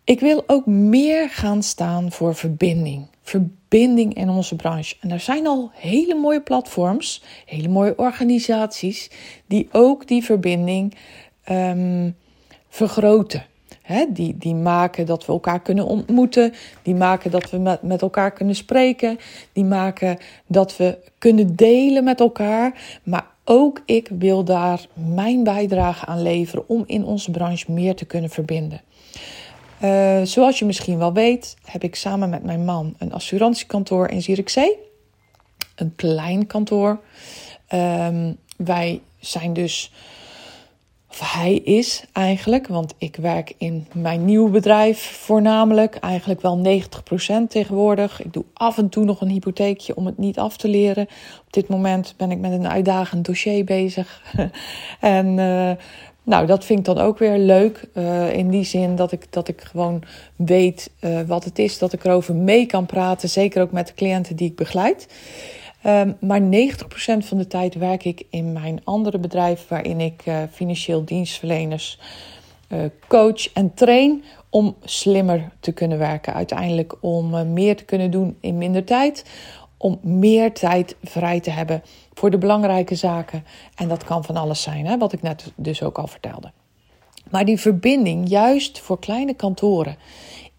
Ik 0.05 0.21
wil 0.21 0.45
ook 0.47 0.67
meer 0.67 1.31
gaan 1.31 1.63
staan 1.63 2.13
voor 2.13 2.35
verbinding. 2.35 3.07
Verbinding 3.23 4.15
in 4.15 4.29
onze 4.29 4.57
branche. 4.57 4.97
En 5.01 5.11
er 5.11 5.21
zijn 5.21 5.47
al 5.47 5.71
hele 5.75 6.15
mooie 6.15 6.41
platforms, 6.41 7.23
hele 7.47 7.69
mooie 7.69 7.97
organisaties 7.97 9.11
die 9.47 9.69
ook 9.73 10.07
die 10.07 10.25
verbinding 10.25 10.95
um, 11.51 12.17
vergroten. 12.69 13.47
Die, 14.11 14.37
die 14.39 14.55
maken 14.55 15.07
dat 15.07 15.27
we 15.27 15.33
elkaar 15.33 15.61
kunnen 15.61 15.87
ontmoeten. 15.87 16.53
Die 16.83 16.95
maken 16.95 17.31
dat 17.31 17.51
we 17.51 17.59
met, 17.59 17.83
met 17.83 18.03
elkaar 18.03 18.33
kunnen 18.33 18.55
spreken. 18.55 19.19
Die 19.53 19.65
maken 19.65 20.19
dat 20.47 20.77
we 20.77 20.99
kunnen 21.19 21.57
delen 21.57 22.05
met 22.05 22.21
elkaar. 22.21 22.99
Maar 23.03 23.27
ook 23.45 23.83
ik 23.85 24.09
wil 24.19 24.45
daar 24.45 24.87
mijn 24.95 25.45
bijdrage 25.45 26.07
aan 26.07 26.23
leveren 26.23 26.69
om 26.69 26.85
in 26.87 27.05
onze 27.05 27.31
branche 27.31 27.73
meer 27.73 27.95
te 27.95 28.05
kunnen 28.05 28.31
verbinden. 28.31 28.81
Uh, 29.83 30.23
zoals 30.23 30.59
je 30.59 30.65
misschien 30.65 30.99
wel 30.99 31.13
weet, 31.13 31.57
heb 31.65 31.83
ik 31.83 31.95
samen 31.95 32.31
met 32.31 32.45
mijn 32.45 32.65
man 32.65 32.95
een 32.99 33.13
assurantiekantoor 33.13 34.09
in 34.09 34.23
Zierikzee. 34.23 34.77
Een 35.75 35.93
klein 35.97 36.47
kantoor. 36.47 37.01
Um, 37.75 38.37
wij 38.57 39.01
zijn 39.19 39.53
dus, 39.53 39.93
hij 41.33 41.55
is 41.55 42.05
eigenlijk, 42.13 42.67
want 42.67 42.95
ik 42.99 43.17
werk 43.17 43.55
in 43.59 43.87
mijn 43.93 44.25
nieuwe 44.25 44.51
bedrijf 44.51 45.01
voornamelijk, 45.01 45.95
eigenlijk 45.95 46.41
wel 46.41 46.83
90% 47.45 47.49
tegenwoordig. 47.49 48.23
Ik 48.23 48.33
doe 48.33 48.45
af 48.53 48.79
en 48.79 48.89
toe 48.89 49.05
nog 49.05 49.21
een 49.21 49.29
hypotheekje 49.29 49.97
om 49.97 50.07
het 50.07 50.19
niet 50.19 50.39
af 50.39 50.57
te 50.57 50.69
leren. 50.69 51.03
Op 51.47 51.53
dit 51.53 51.69
moment 51.69 52.15
ben 52.17 52.31
ik 52.31 52.39
met 52.39 52.53
een 52.53 52.69
uitdagend 52.69 53.25
dossier 53.25 53.65
bezig. 53.65 54.23
en 55.01 55.27
uh, 55.39 55.71
nou, 56.23 56.47
dat 56.47 56.65
vind 56.65 56.79
ik 56.79 56.85
dan 56.85 56.99
ook 56.99 57.19
weer 57.19 57.39
leuk. 57.39 57.89
Uh, 57.95 58.33
in 58.33 58.51
die 58.51 58.65
zin 58.65 58.97
dat 58.97 59.13
ik, 59.13 59.33
dat 59.33 59.49
ik 59.49 59.61
gewoon 59.61 60.03
weet 60.37 60.91
uh, 61.01 61.21
wat 61.21 61.45
het 61.45 61.59
is. 61.59 61.79
Dat 61.79 61.93
ik 61.93 62.05
erover 62.05 62.35
mee 62.35 62.67
kan 62.67 62.87
praten. 62.87 63.29
Zeker 63.29 63.63
ook 63.63 63.73
met 63.73 63.87
de 63.87 63.95
cliënten 63.95 64.37
die 64.37 64.49
ik 64.49 64.57
begeleid. 64.57 65.07
Um, 65.87 66.17
maar 66.21 66.41
90% 66.41 66.45
van 67.19 67.39
de 67.39 67.47
tijd 67.47 67.75
werk 67.75 68.05
ik 68.05 68.23
in 68.31 68.53
mijn 68.53 68.81
andere 68.85 69.19
bedrijf. 69.19 69.69
Waarin 69.69 70.01
ik 70.01 70.27
uh, 70.27 70.43
financieel 70.51 71.05
dienstverleners 71.05 71.99
coach 73.09 73.53
en 73.53 73.75
train. 73.75 74.25
Om 74.51 74.77
slimmer 74.85 75.51
te 75.61 75.73
kunnen 75.73 75.99
werken. 75.99 76.35
Uiteindelijk 76.35 76.97
om 77.01 77.53
meer 77.53 77.77
te 77.77 77.85
kunnen 77.85 78.11
doen 78.11 78.37
in 78.41 78.59
minder 78.59 78.85
tijd 78.85 79.25
om 79.83 79.99
meer 80.03 80.53
tijd 80.53 80.97
vrij 81.03 81.41
te 81.41 81.51
hebben 81.51 81.83
voor 82.15 82.31
de 82.31 82.39
belangrijke 82.39 82.95
zaken. 82.95 83.45
En 83.75 83.89
dat 83.89 84.05
kan 84.05 84.25
van 84.25 84.37
alles 84.37 84.63
zijn, 84.63 84.87
hè, 84.87 84.99
wat 84.99 85.13
ik 85.13 85.23
net 85.23 85.53
dus 85.57 85.83
ook 85.83 85.99
al 85.99 86.07
vertelde. 86.07 86.53
Maar 87.31 87.45
die 87.45 87.61
verbinding, 87.61 88.29
juist 88.29 88.79
voor 88.79 88.99
kleine 88.99 89.35
kantoren, 89.35 89.97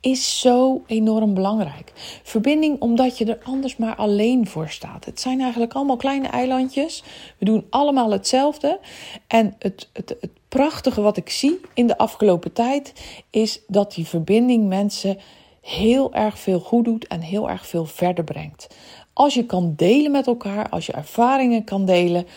is 0.02 0.40
zo 0.40 0.84
enorm 0.88 1.34
belangrijk. 1.34 1.92
Verbinding 2.24 2.80
omdat 2.80 3.18
je 3.18 3.26
er 3.26 3.40
anders 3.44 3.78
maar 3.78 3.96
alleen 3.96 4.48
voor 4.48 4.70
staat. 4.70 5.06
Het 5.06 5.20
zijn 5.20 5.42
eigenlijk 5.42 5.74
allemaal 5.74 5.98
kleine 5.98 6.28
eilandjes. 6.28 7.04
We 7.38 7.46
doen 7.46 7.66
allemaal 7.70 8.12
hetzelfde. 8.12 8.80
En 9.28 9.56
het, 9.60 9.90
het, 9.94 10.16
het 10.20 10.32
prachtige 10.50 11.02
wat 11.02 11.18
ik 11.18 11.30
zie 11.30 11.60
in 11.74 11.88
de 11.88 11.98
afgelopen 11.98 12.54
tijd 12.54 12.94
is 13.30 13.62
dat 13.68 13.94
die 13.94 14.08
verbinding 14.08 14.68
mensen 14.68 15.18
heel 15.62 16.14
erg 16.14 16.40
veel 16.40 16.60
goed 16.60 16.86
doet 16.86 17.08
en 17.08 17.22
heel 17.22 17.50
erg 17.50 17.68
veel 17.68 17.86
verder 17.86 18.24
brengt. 18.24 18.68
Als 19.14 19.34
je 19.34 19.46
kan 19.46 19.74
delen 19.76 20.12
met 20.12 20.28
elkaar, 20.28 20.70
als 20.70 20.86
je 20.86 20.94
ervaringen 20.94 21.64
kan 21.64 21.86
delen, 21.86 22.28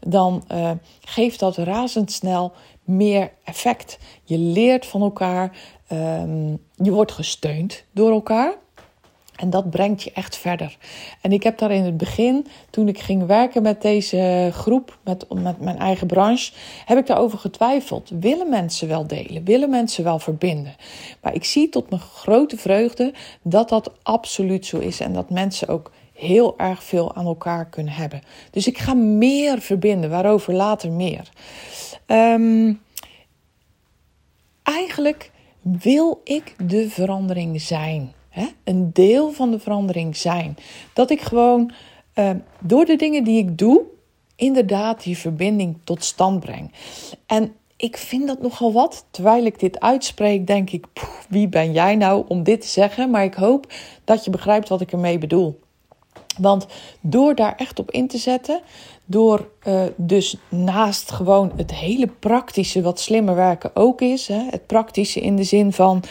dan 0.00 0.44
uh, 0.52 0.70
geeft 1.00 1.40
dat 1.40 1.56
razendsnel 1.56 2.52
meer 2.84 3.32
effect. 3.44 3.98
Je 4.24 4.38
leert 4.38 4.86
van 4.86 5.02
elkaar, 5.02 5.56
um, 5.92 6.58
je 6.74 6.90
wordt 6.92 7.12
gesteund 7.12 7.84
door 7.92 8.10
elkaar. 8.10 8.54
En 9.34 9.50
dat 9.50 9.70
brengt 9.70 10.02
je 10.02 10.12
echt 10.12 10.36
verder. 10.36 10.76
En 11.20 11.32
ik 11.32 11.42
heb 11.42 11.58
daar 11.58 11.70
in 11.70 11.84
het 11.84 11.96
begin, 11.96 12.46
toen 12.70 12.88
ik 12.88 12.98
ging 12.98 13.26
werken 13.26 13.62
met 13.62 13.82
deze 13.82 14.50
groep, 14.52 14.98
met, 15.04 15.26
met 15.34 15.60
mijn 15.60 15.78
eigen 15.78 16.06
branche, 16.06 16.52
heb 16.84 16.98
ik 16.98 17.06
daarover 17.06 17.38
getwijfeld. 17.38 18.10
Willen 18.20 18.48
mensen 18.48 18.88
wel 18.88 19.06
delen? 19.06 19.44
Willen 19.44 19.70
mensen 19.70 20.04
wel 20.04 20.18
verbinden? 20.18 20.74
Maar 21.20 21.34
ik 21.34 21.44
zie 21.44 21.68
tot 21.68 21.90
mijn 21.90 22.02
grote 22.02 22.56
vreugde 22.56 23.12
dat 23.42 23.68
dat 23.68 23.92
absoluut 24.02 24.66
zo 24.66 24.78
is. 24.78 25.00
En 25.00 25.12
dat 25.12 25.30
mensen 25.30 25.68
ook 25.68 25.90
heel 26.12 26.58
erg 26.58 26.82
veel 26.82 27.14
aan 27.14 27.26
elkaar 27.26 27.66
kunnen 27.66 27.92
hebben. 27.92 28.22
Dus 28.50 28.66
ik 28.66 28.78
ga 28.78 28.94
meer 28.94 29.60
verbinden, 29.60 30.10
waarover 30.10 30.54
later 30.54 30.92
meer. 30.92 31.28
Um, 32.06 32.82
eigenlijk 34.62 35.30
wil 35.64 36.20
ik 36.24 36.54
de 36.66 36.90
verandering 36.90 37.60
zijn. 37.60 38.12
Hè? 38.28 38.46
Een 38.64 38.92
deel 38.92 39.32
van 39.32 39.50
de 39.50 39.58
verandering 39.58 40.16
zijn. 40.16 40.56
Dat 40.92 41.10
ik 41.10 41.20
gewoon 41.20 41.72
uh, 42.14 42.30
door 42.60 42.84
de 42.84 42.96
dingen 42.96 43.24
die 43.24 43.38
ik 43.38 43.58
doe, 43.58 43.82
inderdaad 44.36 45.02
die 45.02 45.18
verbinding 45.18 45.76
tot 45.84 46.04
stand 46.04 46.40
breng. 46.40 46.72
En 47.26 47.52
ik 47.76 47.96
vind 47.96 48.26
dat 48.26 48.42
nogal 48.42 48.72
wat. 48.72 49.06
Terwijl 49.10 49.44
ik 49.44 49.58
dit 49.58 49.80
uitspreek, 49.80 50.46
denk 50.46 50.70
ik: 50.70 50.86
wie 51.28 51.48
ben 51.48 51.72
jij 51.72 51.96
nou 51.96 52.24
om 52.28 52.42
dit 52.42 52.60
te 52.60 52.68
zeggen? 52.68 53.10
Maar 53.10 53.24
ik 53.24 53.34
hoop 53.34 53.72
dat 54.04 54.24
je 54.24 54.30
begrijpt 54.30 54.68
wat 54.68 54.80
ik 54.80 54.92
ermee 54.92 55.18
bedoel. 55.18 55.60
Want 56.38 56.66
door 57.00 57.34
daar 57.34 57.54
echt 57.56 57.78
op 57.78 57.90
in 57.90 58.08
te 58.08 58.18
zetten, 58.18 58.60
door 59.04 59.48
uh, 59.66 59.82
dus 59.96 60.36
naast 60.48 61.10
gewoon 61.10 61.52
het 61.56 61.74
hele 61.74 62.06
praktische, 62.06 62.82
wat 62.82 63.00
slimmer 63.00 63.34
werken 63.34 63.70
ook 63.74 64.00
is, 64.00 64.28
hè, 64.28 64.46
het 64.50 64.66
praktische 64.66 65.20
in 65.20 65.36
de 65.36 65.44
zin 65.44 65.72
van 65.72 66.02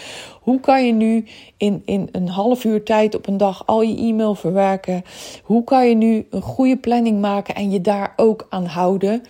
hoe 0.41 0.59
kan 0.59 0.85
je 0.85 0.93
nu 0.93 1.25
in, 1.57 1.81
in 1.85 2.09
een 2.11 2.27
half 2.27 2.63
uur 2.63 2.83
tijd 2.83 3.15
op 3.15 3.27
een 3.27 3.37
dag 3.37 3.63
al 3.65 3.81
je 3.81 3.97
e-mail 3.97 4.35
verwerken? 4.35 5.03
Hoe 5.43 5.63
kan 5.63 5.89
je 5.89 5.95
nu 5.95 6.27
een 6.29 6.41
goede 6.41 6.77
planning 6.77 7.21
maken 7.21 7.55
en 7.55 7.71
je 7.71 7.81
daar 7.81 8.13
ook 8.15 8.47
aan 8.49 8.65
houden? 8.65 9.23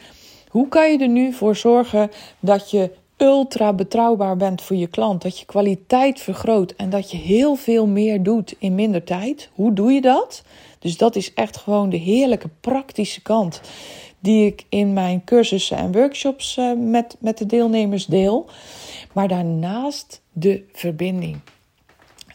Hoe 0.47 0.67
kan 0.67 0.91
je 0.91 0.97
er 0.97 1.07
nu 1.07 1.33
voor 1.33 1.55
zorgen 1.55 2.12
dat 2.39 2.71
je 2.71 2.91
ultra 3.17 3.73
betrouwbaar 3.73 4.38
bent 4.38 4.62
voor 4.62 4.75
je 4.75 4.88
klant, 4.88 5.21
dat 5.21 5.39
je 5.39 5.45
kwaliteit 5.45 6.19
vergroot 6.19 6.71
en 6.71 6.89
dat 6.89 7.12
je 7.12 7.17
heel 7.17 7.55
veel 7.55 7.88
meer 7.88 8.23
doet 8.23 8.55
in 8.59 8.75
minder 8.75 9.03
tijd? 9.03 9.50
Hoe 9.53 9.73
doe 9.73 9.91
je 9.91 10.01
dat? 10.01 10.43
Dus 10.83 10.97
dat 10.97 11.15
is 11.15 11.33
echt 11.33 11.57
gewoon 11.57 11.89
de 11.89 11.97
heerlijke 11.97 12.49
praktische 12.61 13.21
kant 13.21 13.61
die 14.19 14.45
ik 14.45 14.65
in 14.69 14.93
mijn 14.93 15.23
cursussen 15.23 15.77
en 15.77 15.91
workshops 15.91 16.57
uh, 16.57 16.73
met, 16.77 17.15
met 17.19 17.37
de 17.37 17.45
deelnemers 17.45 18.05
deel. 18.05 18.49
Maar 19.13 19.27
daarnaast 19.27 20.21
de 20.31 20.63
verbinding. 20.73 21.39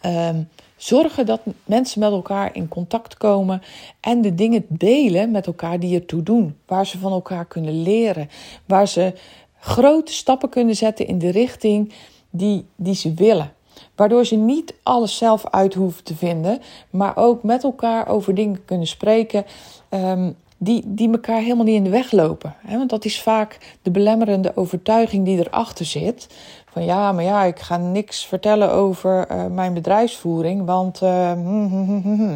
Um, 0.06 0.48
zorgen 0.76 1.26
dat 1.26 1.40
mensen 1.64 2.00
met 2.00 2.10
elkaar 2.10 2.54
in 2.54 2.68
contact 2.68 3.16
komen 3.16 3.62
en 4.00 4.22
de 4.22 4.34
dingen 4.34 4.64
delen 4.68 5.30
met 5.30 5.46
elkaar 5.46 5.80
die 5.80 5.94
ertoe 5.94 6.22
doen. 6.22 6.56
Waar 6.66 6.86
ze 6.86 6.98
van 6.98 7.12
elkaar 7.12 7.44
kunnen 7.44 7.82
leren. 7.82 8.28
Waar 8.66 8.88
ze 8.88 9.12
grote 9.58 10.12
stappen 10.12 10.48
kunnen 10.48 10.76
zetten 10.76 11.06
in 11.06 11.18
de 11.18 11.30
richting 11.30 11.92
die, 12.30 12.64
die 12.76 12.94
ze 12.94 13.14
willen. 13.14 13.52
Waardoor 13.98 14.24
ze 14.24 14.36
niet 14.36 14.74
alles 14.82 15.16
zelf 15.16 15.46
uit 15.50 15.74
hoeven 15.74 16.04
te 16.04 16.14
vinden, 16.14 16.60
maar 16.90 17.16
ook 17.16 17.42
met 17.42 17.64
elkaar 17.64 18.08
over 18.08 18.34
dingen 18.34 18.64
kunnen 18.64 18.86
spreken 18.86 19.44
um, 19.90 20.36
die, 20.56 20.82
die 20.86 21.10
elkaar 21.10 21.40
helemaal 21.40 21.64
niet 21.64 21.74
in 21.74 21.84
de 21.84 21.90
weg 21.90 22.12
lopen. 22.12 22.54
Want 22.68 22.90
dat 22.90 23.04
is 23.04 23.22
vaak 23.22 23.76
de 23.82 23.90
belemmerende 23.90 24.52
overtuiging 24.54 25.24
die 25.24 25.38
erachter 25.38 25.84
zit. 25.84 26.28
Van 26.70 26.84
ja, 26.84 27.12
maar 27.12 27.24
ja, 27.24 27.44
ik 27.44 27.58
ga 27.58 27.76
niks 27.76 28.26
vertellen 28.26 28.72
over 28.72 29.30
uh, 29.30 29.46
mijn 29.46 29.74
bedrijfsvoering, 29.74 30.64
want 30.64 31.02
uh, 31.02 31.32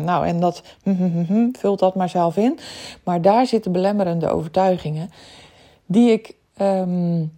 nou 0.04 0.26
en 0.26 0.40
dat 0.40 0.62
vult 1.52 1.78
dat 1.78 1.95
maar 1.95 2.09
zelf 2.09 2.37
in. 2.37 2.59
Maar 3.04 3.23
daar 3.23 3.47
zitten 3.47 3.73
belemmerende 3.73 4.28
overtuigingen 4.28 5.11
die 5.87 6.11
ik 6.11 6.35
um, 6.61 7.33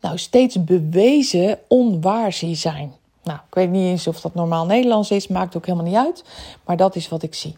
nou, 0.00 0.18
steeds 0.18 0.64
bewezen 0.64 1.58
onwaar 1.68 2.32
zie 2.32 2.54
zijn. 2.54 2.92
Nou, 3.26 3.38
ik 3.48 3.54
weet 3.54 3.70
niet 3.70 3.82
eens 3.82 4.06
of 4.06 4.20
dat 4.20 4.34
normaal 4.34 4.66
Nederlands 4.66 5.10
is, 5.10 5.28
maakt 5.28 5.56
ook 5.56 5.66
helemaal 5.66 5.86
niet 5.86 5.96
uit. 5.96 6.24
Maar 6.64 6.76
dat 6.76 6.96
is 6.96 7.08
wat 7.08 7.22
ik 7.22 7.34
zie. 7.34 7.56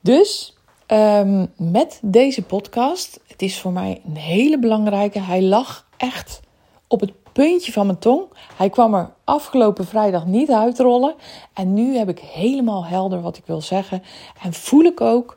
Dus 0.00 0.56
um, 0.86 1.52
met 1.56 1.98
deze 2.02 2.42
podcast, 2.42 3.20
het 3.26 3.42
is 3.42 3.60
voor 3.60 3.72
mij 3.72 4.02
een 4.06 4.16
hele 4.16 4.58
belangrijke. 4.58 5.20
Hij 5.20 5.42
lag 5.42 5.86
echt 5.96 6.40
op 6.88 7.00
het 7.00 7.12
puntje 7.32 7.72
van 7.72 7.86
mijn 7.86 7.98
tong. 7.98 8.22
Hij 8.56 8.70
kwam 8.70 8.94
er 8.94 9.10
afgelopen 9.24 9.86
vrijdag 9.86 10.26
niet 10.26 10.50
uitrollen. 10.50 11.14
En 11.52 11.74
nu 11.74 11.96
heb 11.96 12.08
ik 12.08 12.18
helemaal 12.18 12.84
helder 12.86 13.20
wat 13.20 13.36
ik 13.36 13.46
wil 13.46 13.60
zeggen. 13.60 14.02
En 14.42 14.52
voel 14.52 14.84
ik 14.84 15.00
ook 15.00 15.36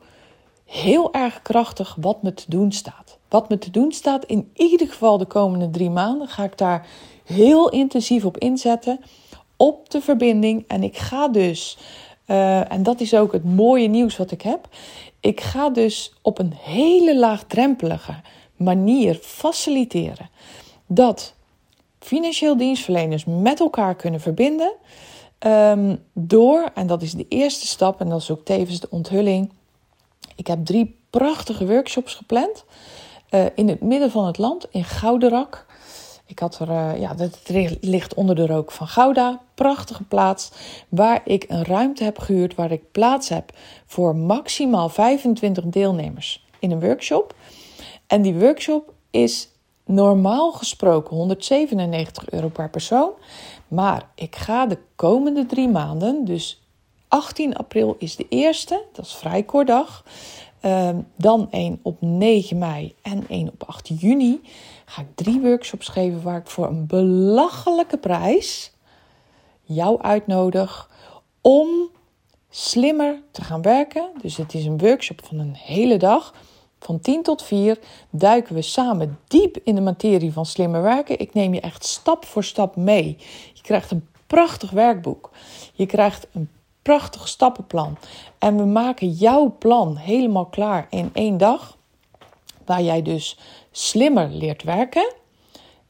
heel 0.66 1.14
erg 1.14 1.42
krachtig 1.42 1.96
wat 2.00 2.24
me 2.24 2.34
te 2.34 2.46
doen 2.48 2.72
staat. 2.72 3.18
Wat 3.30 3.50
me 3.50 3.58
te 3.58 3.72
doen 3.72 3.92
staat, 3.92 4.26
in 4.26 4.52
ieder 4.54 4.88
geval 4.88 5.18
de 5.18 5.26
komende 5.26 5.70
drie 5.70 5.90
maanden, 5.90 6.28
ga 6.28 6.44
ik 6.44 6.58
daar 6.58 6.88
heel 7.28 7.70
intensief 7.70 8.26
op 8.26 8.38
inzetten. 8.38 9.00
Op 9.58 9.90
de 9.90 10.02
verbinding. 10.02 10.66
En 10.68 10.84
ik 10.84 10.98
ga 10.98 11.28
dus, 11.28 11.78
uh, 12.28 12.72
en 12.72 12.84
dat 12.84 13.00
is 13.00 13.14
ook 13.14 13.32
het 13.32 13.44
mooie 13.44 13.88
nieuws 13.88 14.18
wat 14.18 14.32
ik 14.32 14.42
heb. 14.42 14.68
Ik 15.20 15.42
ga 15.42 15.70
dus 15.70 16.14
op 16.22 16.40
een 16.40 16.54
hele 16.54 17.18
laagdrempelige 17.18 18.16
manier 18.56 19.16
faciliteren 19.16 20.30
dat 20.86 21.34
financieel 22.00 22.58
dienstverleners 22.58 23.26
met 23.26 23.60
elkaar 23.60 23.96
kunnen 23.96 24.20
verbinden. 24.20 24.74
Um, 25.40 26.04
door, 26.14 26.72
en 26.74 26.88
dat 26.88 27.02
is 27.02 27.12
de 27.14 27.26
eerste 27.30 27.68
stap, 27.68 28.00
en 28.00 28.10
dat 28.10 28.22
is 28.22 28.32
ook 28.32 28.46
tevens 28.46 28.80
de 28.80 28.88
onthulling. 28.90 29.52
Ik 30.36 30.48
heb 30.48 30.66
drie 30.66 30.96
prachtige 31.10 31.68
workshops 31.68 32.14
gepland. 32.14 32.66
Uh, 33.32 33.46
in 33.56 33.68
het 33.68 33.82
midden 33.82 34.12
van 34.12 34.26
het 34.26 34.38
land, 34.38 34.66
in 34.72 34.84
Gouderak. 34.84 35.66
Ik 36.28 36.40
had 36.40 36.60
er, 36.60 36.70
uh, 36.70 37.00
ja, 37.00 37.14
dat 37.14 37.40
ligt 37.82 38.14
onder 38.14 38.36
de 38.36 38.46
rook 38.46 38.72
van 38.72 38.88
Gouda. 38.88 39.42
Prachtige 39.56 40.04
plaats. 40.04 40.52
Waar 40.90 41.22
ik 41.26 41.46
een 41.48 41.64
ruimte 41.64 42.04
heb 42.04 42.20
gehuurd. 42.20 42.56
Waar 42.56 42.72
ik 42.72 42.92
plaats 42.92 43.30
heb 43.30 43.52
voor 43.86 44.16
maximaal 44.16 44.90
25 44.90 45.64
deelnemers 45.64 46.46
in 46.60 46.72
een 46.72 46.80
workshop. 46.80 47.36
En 48.08 48.22
die 48.22 48.36
workshop 48.36 48.94
is 49.12 49.50
normaal 49.86 50.52
gesproken 50.52 51.16
197 51.16 52.30
euro 52.30 52.50
per 52.50 52.70
persoon. 52.70 53.12
Maar 53.68 54.10
ik 54.16 54.36
ga 54.36 54.66
de 54.66 54.78
komende 54.96 55.46
drie 55.46 55.68
maanden, 55.68 56.26
dus 56.26 56.62
18 57.08 57.56
april 57.56 57.96
is 58.00 58.16
de 58.16 58.26
eerste, 58.30 58.84
dat 58.94 59.06
is 59.06 59.14
vrij 59.14 59.44
kort 59.44 59.68
dag. 59.68 60.04
Uh, 60.68 60.90
dan 61.16 61.48
één 61.52 61.80
op 61.82 61.98
9 62.02 62.58
mei 62.58 62.96
en 63.02 63.24
één 63.30 63.48
op 63.48 63.64
8 63.68 63.92
juni. 64.00 64.42
Ga 64.86 65.02
ik 65.02 65.08
drie 65.16 65.42
workshops 65.42 65.88
geven 65.88 66.22
waar 66.22 66.38
ik 66.38 66.48
voor 66.48 66.68
een 66.68 66.88
belachelijke 66.88 67.98
prijs 67.98 68.72
jou 69.64 70.02
uitnodig 70.02 70.90
om 71.42 71.68
slimmer 72.50 73.22
te 73.32 73.42
gaan 73.42 73.62
werken. 73.62 74.12
Dus 74.22 74.38
het 74.38 74.54
is 74.54 74.66
een 74.66 74.78
workshop 74.78 75.26
van 75.26 75.40
een 75.40 75.56
hele 75.56 75.98
dag 75.98 76.34
van 76.80 77.00
10 77.00 77.24
tot 77.24 77.44
4 77.44 77.80
duiken 78.10 78.56
we 78.56 78.62
samen 78.62 79.20
diep 79.28 79.58
in 79.64 79.76
de 79.76 79.82
materie 79.82 80.34
van 80.34 80.46
slimmer 80.46 80.82
werken. 80.82 81.20
Ik 81.20 81.34
neem 81.34 81.54
je 81.54 81.62
echt 81.62 81.86
stap 81.86 82.26
voor 82.26 82.44
stap 82.44 82.76
mee. 82.76 83.18
Je 83.54 83.62
krijgt 83.62 83.92
een 83.92 84.08
prachtig 84.28 84.70
werkboek. 84.70 85.30
Je 85.74 85.86
krijgt 85.86 86.28
een 86.32 86.50
prachtig 86.88 87.28
stappenplan. 87.28 87.98
En 88.38 88.58
we 88.58 88.64
maken 88.64 89.10
jouw 89.10 89.56
plan 89.60 89.96
helemaal 89.96 90.46
klaar 90.46 90.88
in 90.90 91.10
één 91.14 91.38
dag. 91.38 91.78
Waar 92.66 92.82
jij 92.82 93.02
dus 93.02 93.38
slimmer 93.72 94.30
leert 94.30 94.64
werken. 94.64 95.14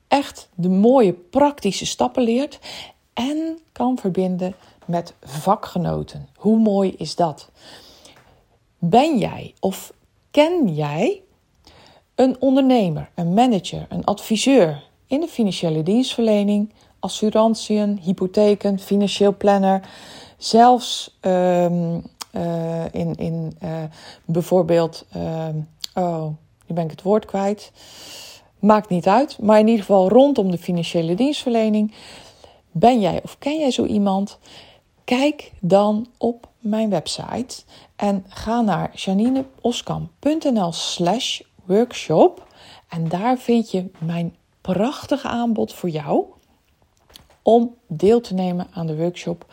Echt 0.08 0.50
de 0.56 0.70
mooie 0.70 1.14
praktische 1.14 1.86
stappen 1.86 2.24
leert. 2.24 2.60
En 3.14 3.60
kan 3.72 3.98
verbinden 3.98 4.56
met 4.86 5.14
vakgenoten. 5.24 6.28
Hoe 6.36 6.60
mooi 6.60 6.94
is 6.98 7.16
dat? 7.16 7.50
Ben 8.78 9.18
jij 9.18 9.54
of 9.60 9.94
Ken 10.32 10.76
jij 10.76 11.22
een 12.16 12.36
ondernemer, 12.40 13.10
een 13.16 13.34
manager, 13.34 13.86
een 13.90 14.06
adviseur 14.06 14.84
in 15.08 15.20
de 15.20 15.28
financiële 15.28 15.84
dienstverlening, 15.84 16.74
assurantiën, 17.00 18.00
hypotheken, 18.02 18.80
financieel 18.80 19.36
planner, 19.38 19.90
zelfs 20.38 21.18
um, 21.22 22.04
uh, 22.32 22.86
in, 22.92 23.16
in 23.16 23.58
uh, 23.64 23.84
bijvoorbeeld, 24.26 25.06
uh, 25.18 25.48
oh, 25.94 26.26
nu 26.66 26.76
ben 26.76 26.84
ik 26.84 26.92
het 26.92 27.02
woord 27.02 27.26
kwijt. 27.26 27.72
Maakt 28.60 28.90
niet 28.90 29.08
uit, 29.08 29.38
maar 29.42 29.60
in 29.60 29.68
ieder 29.68 29.86
geval 29.86 30.10
rondom 30.10 30.52
de 30.52 30.58
financiële 30.58 31.16
dienstverlening. 31.16 31.94
Ben 32.72 33.00
jij 33.00 33.20
of 33.24 33.38
ken 33.38 33.60
jij 33.60 33.72
zo 33.72 33.86
iemand? 33.86 34.40
Kijk 35.04 35.52
dan 35.60 36.08
op 36.18 36.48
mijn 36.60 36.90
website 36.90 37.64
en 37.96 38.26
ga 38.28 38.62
naar 38.62 38.92
janineoskam.nl 38.94 40.72
slash 40.72 41.42
workshop. 41.66 42.48
En 42.90 43.08
daar 43.08 43.38
vind 43.38 43.72
je 43.72 43.92
mijn 44.00 44.36
prachtige 44.62 45.28
aanbod 45.28 45.74
voor 45.74 45.90
jou 45.90 46.26
om 47.42 47.76
deel 47.88 48.22
te 48.22 48.34
nemen 48.34 48.68
aan 48.72 48.88
de 48.88 48.98
workshop 48.98 49.46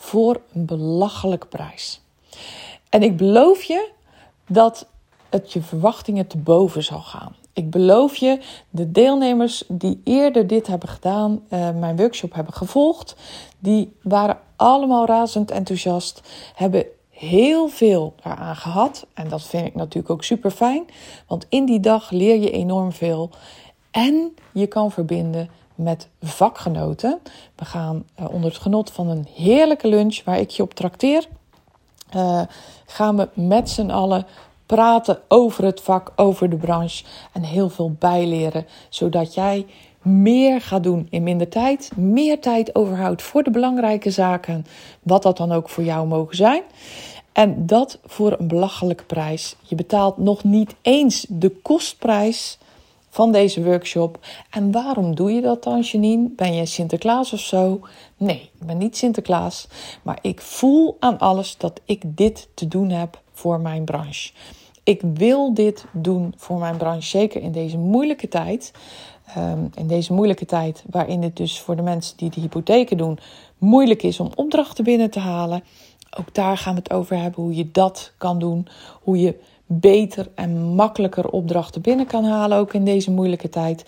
voor 0.00 0.40
een 0.52 0.66
belachelijke 0.66 1.46
prijs. 1.46 2.00
En 2.88 3.02
ik 3.02 3.16
beloof 3.16 3.62
je 3.62 3.90
dat 4.48 4.86
het 5.28 5.52
je 5.52 5.62
verwachtingen 5.62 6.26
te 6.26 6.36
boven 6.36 6.82
zal 6.82 7.00
gaan. 7.00 7.36
Ik 7.52 7.70
beloof 7.70 8.16
je, 8.16 8.40
de 8.70 8.90
deelnemers 8.90 9.64
die 9.68 10.00
eerder 10.04 10.46
dit 10.46 10.66
hebben 10.66 10.88
gedaan, 10.88 11.42
uh, 11.50 11.70
mijn 11.70 11.96
workshop 11.96 12.34
hebben 12.34 12.54
gevolgd, 12.54 13.16
die 13.58 13.96
waren 14.02 14.38
allemaal 14.56 15.06
razend 15.06 15.50
enthousiast, 15.50 16.20
hebben 16.54 16.84
heel 17.10 17.68
veel 17.68 18.14
daaraan 18.22 18.56
gehad. 18.56 19.06
En 19.14 19.28
dat 19.28 19.42
vind 19.42 19.66
ik 19.66 19.74
natuurlijk 19.74 20.10
ook 20.10 20.24
super 20.24 20.50
fijn, 20.50 20.84
want 21.26 21.46
in 21.48 21.64
die 21.64 21.80
dag 21.80 22.10
leer 22.10 22.40
je 22.40 22.50
enorm 22.50 22.92
veel. 22.92 23.30
En 23.90 24.34
je 24.52 24.66
kan 24.66 24.90
verbinden 24.90 25.50
met 25.82 26.08
vakgenoten. 26.22 27.18
We 27.54 27.64
gaan 27.64 28.04
uh, 28.20 28.30
onder 28.30 28.50
het 28.50 28.60
genot 28.60 28.90
van 28.90 29.08
een 29.08 29.26
heerlijke 29.34 29.88
lunch 29.88 30.24
waar 30.24 30.38
ik 30.38 30.50
je 30.50 30.62
op 30.62 30.74
trakteer. 30.74 31.28
Uh, 32.16 32.42
gaan 32.86 33.16
we 33.16 33.28
met 33.34 33.70
z'n 33.70 33.90
allen 33.90 34.26
praten 34.66 35.18
over 35.28 35.64
het 35.64 35.80
vak, 35.80 36.12
over 36.16 36.50
de 36.50 36.56
branche 36.56 37.04
en 37.32 37.42
heel 37.42 37.68
veel 37.68 37.96
bijleren, 37.98 38.66
zodat 38.88 39.34
jij 39.34 39.66
meer 40.02 40.60
gaat 40.60 40.82
doen 40.82 41.06
in 41.10 41.22
minder 41.22 41.48
tijd, 41.48 41.90
meer 41.96 42.40
tijd 42.40 42.74
overhoudt 42.74 43.22
voor 43.22 43.42
de 43.42 43.50
belangrijke 43.50 44.10
zaken, 44.10 44.66
wat 45.02 45.22
dat 45.22 45.36
dan 45.36 45.52
ook 45.52 45.68
voor 45.68 45.84
jou 45.84 46.06
mogen 46.06 46.36
zijn. 46.36 46.62
En 47.32 47.66
dat 47.66 47.98
voor 48.04 48.36
een 48.38 48.48
belachelijke 48.48 49.04
prijs. 49.04 49.56
Je 49.62 49.74
betaalt 49.74 50.16
nog 50.16 50.44
niet 50.44 50.74
eens 50.82 51.26
de 51.28 51.50
kostprijs 51.50 52.58
van 53.10 53.32
deze 53.32 53.64
workshop. 53.64 54.18
En 54.50 54.72
waarom 54.72 55.14
doe 55.14 55.32
je 55.32 55.40
dat 55.40 55.62
dan, 55.62 55.80
Janine? 55.80 56.28
Ben 56.36 56.54
je 56.54 56.66
Sinterklaas 56.66 57.32
of 57.32 57.40
zo? 57.40 57.80
Nee, 58.16 58.50
ik 58.60 58.66
ben 58.66 58.78
niet 58.78 58.96
Sinterklaas. 58.96 59.68
Maar 60.02 60.18
ik 60.22 60.40
voel 60.40 60.96
aan 60.98 61.18
alles 61.18 61.56
dat 61.56 61.80
ik 61.84 62.02
dit 62.04 62.48
te 62.54 62.68
doen 62.68 62.90
heb 62.90 63.20
voor 63.32 63.60
mijn 63.60 63.84
branche. 63.84 64.32
Ik 64.84 65.00
wil 65.14 65.54
dit 65.54 65.84
doen 65.92 66.34
voor 66.36 66.58
mijn 66.58 66.76
branche, 66.76 67.08
zeker 67.08 67.42
in 67.42 67.52
deze 67.52 67.78
moeilijke 67.78 68.28
tijd. 68.28 68.72
Ehm, 69.26 69.66
in 69.74 69.86
deze 69.86 70.12
moeilijke 70.12 70.46
tijd, 70.46 70.84
waarin 70.90 71.22
het 71.22 71.36
dus 71.36 71.60
voor 71.60 71.76
de 71.76 71.82
mensen 71.82 72.16
die 72.16 72.30
de 72.30 72.40
hypotheken 72.40 72.96
doen 72.96 73.18
moeilijk 73.58 74.02
is 74.02 74.20
om 74.20 74.30
opdrachten 74.34 74.84
binnen 74.84 75.10
te 75.10 75.18
halen. 75.18 75.64
Ook 76.18 76.34
daar 76.34 76.56
gaan 76.56 76.74
we 76.74 76.80
het 76.82 76.92
over 76.92 77.16
hebben, 77.16 77.42
hoe 77.42 77.54
je 77.54 77.70
dat 77.70 78.12
kan 78.18 78.38
doen. 78.38 78.66
Hoe 79.02 79.20
je 79.20 79.40
beter 79.72 80.30
en 80.34 80.74
makkelijker 80.74 81.28
opdrachten 81.28 81.80
binnen 81.80 82.06
kan 82.06 82.24
halen, 82.24 82.58
ook 82.58 82.74
in 82.74 82.84
deze 82.84 83.10
moeilijke 83.10 83.48
tijd. 83.48 83.84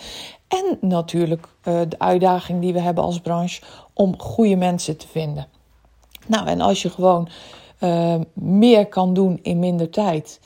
En 0.48 0.78
natuurlijk 0.88 1.46
uh, 1.64 1.80
de 1.88 1.98
uitdaging 1.98 2.60
die 2.60 2.72
we 2.72 2.80
hebben 2.80 3.04
als 3.04 3.20
branche 3.20 3.62
om 3.94 4.20
goede 4.20 4.56
mensen 4.56 4.96
te 4.96 5.08
vinden. 5.08 5.46
Nou, 6.26 6.46
en 6.46 6.60
als 6.60 6.82
je 6.82 6.90
gewoon 6.90 7.28
uh, 7.80 8.14
meer 8.32 8.86
kan 8.86 9.14
doen 9.14 9.38
in 9.42 9.58
minder 9.58 9.90
tijd, 9.90 10.40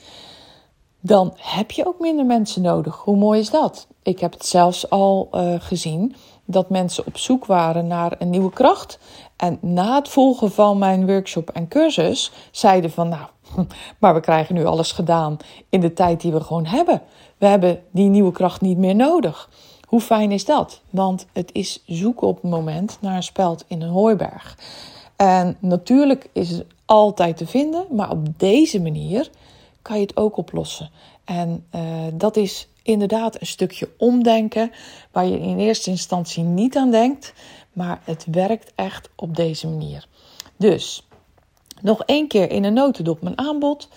dan 0.99 1.33
heb 1.35 1.71
je 1.71 1.87
ook 1.87 1.99
minder 1.99 2.25
mensen 2.25 2.61
nodig. 2.61 2.95
Hoe 2.95 3.17
mooi 3.17 3.39
is 3.39 3.49
dat? 3.49 3.87
Ik 4.03 4.19
heb 4.19 4.33
het 4.33 4.45
zelfs 4.45 4.89
al 4.89 5.29
uh, 5.31 5.53
gezien 5.57 6.15
dat 6.45 6.69
mensen 6.69 7.05
op 7.05 7.17
zoek 7.17 7.45
waren 7.45 7.87
naar 7.87 8.15
een 8.19 8.29
nieuwe 8.29 8.51
kracht. 8.51 8.99
En 9.35 9.57
na 9.61 9.95
het 9.95 10.09
volgen 10.09 10.51
van 10.51 10.77
mijn 10.77 11.05
workshop 11.05 11.49
en 11.49 11.67
cursus 11.67 12.31
zeiden 12.51 12.91
van 12.91 13.09
nou, 13.09 13.25
maar 13.99 14.13
we 14.13 14.19
krijgen 14.19 14.55
nu 14.55 14.65
alles 14.65 14.91
gedaan 14.91 15.37
in 15.69 15.79
de 15.79 15.93
tijd 15.93 16.21
die 16.21 16.31
we 16.31 16.41
gewoon 16.41 16.65
hebben. 16.65 17.01
We 17.37 17.45
hebben 17.45 17.83
die 17.91 18.09
nieuwe 18.09 18.31
kracht 18.31 18.61
niet 18.61 18.77
meer 18.77 18.95
nodig. 18.95 19.49
Hoe 19.87 20.01
fijn 20.01 20.31
is 20.31 20.45
dat? 20.45 20.81
Want 20.89 21.25
het 21.33 21.49
is 21.53 21.83
zoeken 21.85 22.27
op 22.27 22.41
het 22.41 22.51
moment 22.51 22.97
naar 23.01 23.15
een 23.15 23.23
speld 23.23 23.65
in 23.67 23.81
een 23.81 23.89
hooiberg. 23.89 24.57
En 25.15 25.57
natuurlijk 25.59 26.29
is 26.33 26.49
het 26.49 26.65
altijd 26.85 27.37
te 27.37 27.47
vinden, 27.47 27.85
maar 27.91 28.11
op 28.11 28.39
deze 28.39 28.81
manier 28.81 29.29
kan 29.81 29.95
je 29.95 30.01
het 30.01 30.17
ook 30.17 30.37
oplossen. 30.37 30.89
En 31.25 31.65
uh, 31.75 31.81
dat 32.13 32.35
is 32.35 32.67
inderdaad 32.83 33.41
een 33.41 33.47
stukje 33.47 33.89
omdenken 33.97 34.71
waar 35.11 35.25
je 35.25 35.39
in 35.39 35.59
eerste 35.59 35.89
instantie 35.89 36.43
niet 36.43 36.77
aan 36.77 36.91
denkt, 36.91 37.33
maar 37.73 38.01
het 38.03 38.25
werkt 38.31 38.71
echt 38.75 39.09
op 39.15 39.35
deze 39.35 39.67
manier. 39.67 40.07
Dus 40.57 41.06
nog 41.81 42.03
één 42.03 42.27
keer 42.27 42.51
in 42.51 42.63
een 42.63 42.73
notendop 42.73 43.21
mijn 43.21 43.37
aanbod. 43.37 43.89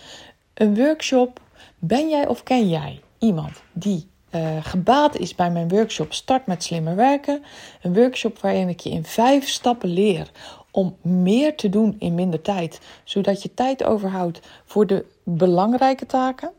Een 0.55 0.77
workshop. 0.77 1.41
Ben 1.79 2.09
jij 2.09 2.27
of 2.27 2.43
ken 2.43 2.69
jij 2.69 3.01
iemand 3.19 3.63
die 3.73 4.09
uh, 4.31 4.57
gebaat 4.61 5.17
is 5.17 5.35
bij 5.35 5.51
mijn 5.51 5.69
workshop 5.69 6.13
Start 6.13 6.47
met 6.47 6.63
slimmer 6.63 6.97
werken? 6.97 7.43
Een 7.83 7.95
workshop 7.95 8.39
waarin 8.39 8.69
ik 8.69 8.81
je 8.81 8.91
in 8.91 9.05
vijf 9.05 9.49
stappen 9.49 9.89
leer 9.89 10.31
om 10.71 10.97
meer 11.03 11.57
te 11.57 11.69
doen 11.69 11.97
in 11.99 12.15
minder 12.15 12.43
tijd, 12.43 12.81
zodat 13.05 13.43
je 13.43 13.55
tijd 13.55 13.85
overhoudt 13.85 14.41
voor 14.65 14.87
de 14.87 15.05
belangrijke 15.25 16.07
taken. 16.07 16.51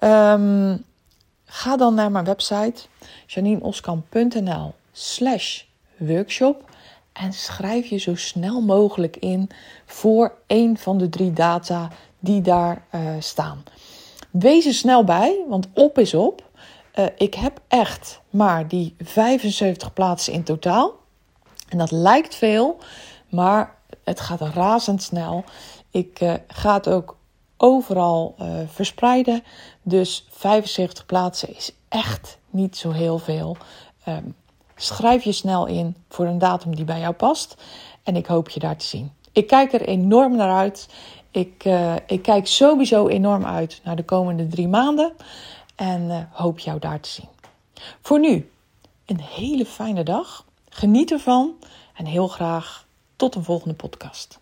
Um, 0.00 0.84
ga 1.44 1.76
dan 1.76 1.94
naar 1.94 2.10
mijn 2.10 2.24
website 2.24 2.82
janineoskamp.nl 3.26 4.74
slash 4.92 5.62
workshop 5.96 6.70
en 7.14 7.32
schrijf 7.32 7.86
je 7.86 7.98
zo 7.98 8.14
snel 8.14 8.60
mogelijk 8.60 9.16
in 9.16 9.50
voor 9.86 10.34
een 10.46 10.78
van 10.78 10.98
de 10.98 11.08
drie 11.08 11.32
data 11.32 11.90
die 12.18 12.40
daar 12.40 12.84
uh, 12.94 13.00
staan. 13.18 13.62
Wees 14.30 14.66
er 14.66 14.74
snel 14.74 15.04
bij, 15.04 15.44
want 15.48 15.68
op 15.74 15.98
is 15.98 16.14
op. 16.14 16.42
Uh, 16.94 17.06
ik 17.16 17.34
heb 17.34 17.60
echt 17.68 18.20
maar 18.30 18.68
die 18.68 18.94
75 18.98 19.92
plaatsen 19.92 20.32
in 20.32 20.42
totaal. 20.42 20.92
En 21.68 21.78
dat 21.78 21.90
lijkt 21.90 22.34
veel, 22.34 22.78
maar 23.28 23.74
het 24.04 24.20
gaat 24.20 24.40
razendsnel. 24.40 25.44
Ik 25.90 26.20
uh, 26.20 26.34
ga 26.46 26.74
het 26.74 26.88
ook 26.88 27.16
overal 27.56 28.34
verspreiden. 28.66 29.42
Dus 29.82 30.26
75 30.30 31.06
plaatsen 31.06 31.56
is 31.56 31.72
echt 31.88 32.38
niet 32.50 32.76
zo 32.76 32.90
heel 32.90 33.18
veel. 33.18 33.56
Um, 34.08 34.34
Schrijf 34.76 35.24
je 35.24 35.32
snel 35.32 35.66
in 35.66 35.96
voor 36.08 36.26
een 36.26 36.38
datum 36.38 36.74
die 36.74 36.84
bij 36.84 37.00
jou 37.00 37.14
past. 37.14 37.56
En 38.02 38.16
ik 38.16 38.26
hoop 38.26 38.48
je 38.48 38.60
daar 38.60 38.76
te 38.76 38.84
zien. 38.84 39.12
Ik 39.32 39.46
kijk 39.46 39.72
er 39.72 39.82
enorm 39.82 40.36
naar 40.36 40.50
uit. 40.50 40.88
Ik, 41.30 41.64
uh, 41.64 41.94
ik 42.06 42.22
kijk 42.22 42.46
sowieso 42.46 43.08
enorm 43.08 43.44
uit 43.44 43.80
naar 43.84 43.96
de 43.96 44.04
komende 44.04 44.46
drie 44.46 44.68
maanden. 44.68 45.12
En 45.74 46.02
uh, 46.02 46.18
hoop 46.30 46.58
jou 46.58 46.78
daar 46.78 47.00
te 47.00 47.08
zien. 47.08 47.28
Voor 48.02 48.20
nu, 48.20 48.50
een 49.06 49.20
hele 49.20 49.66
fijne 49.66 50.02
dag. 50.02 50.44
Geniet 50.68 51.10
ervan. 51.10 51.54
En 51.94 52.06
heel 52.06 52.28
graag 52.28 52.86
tot 53.16 53.34
een 53.34 53.44
volgende 53.44 53.74
podcast. 53.74 54.38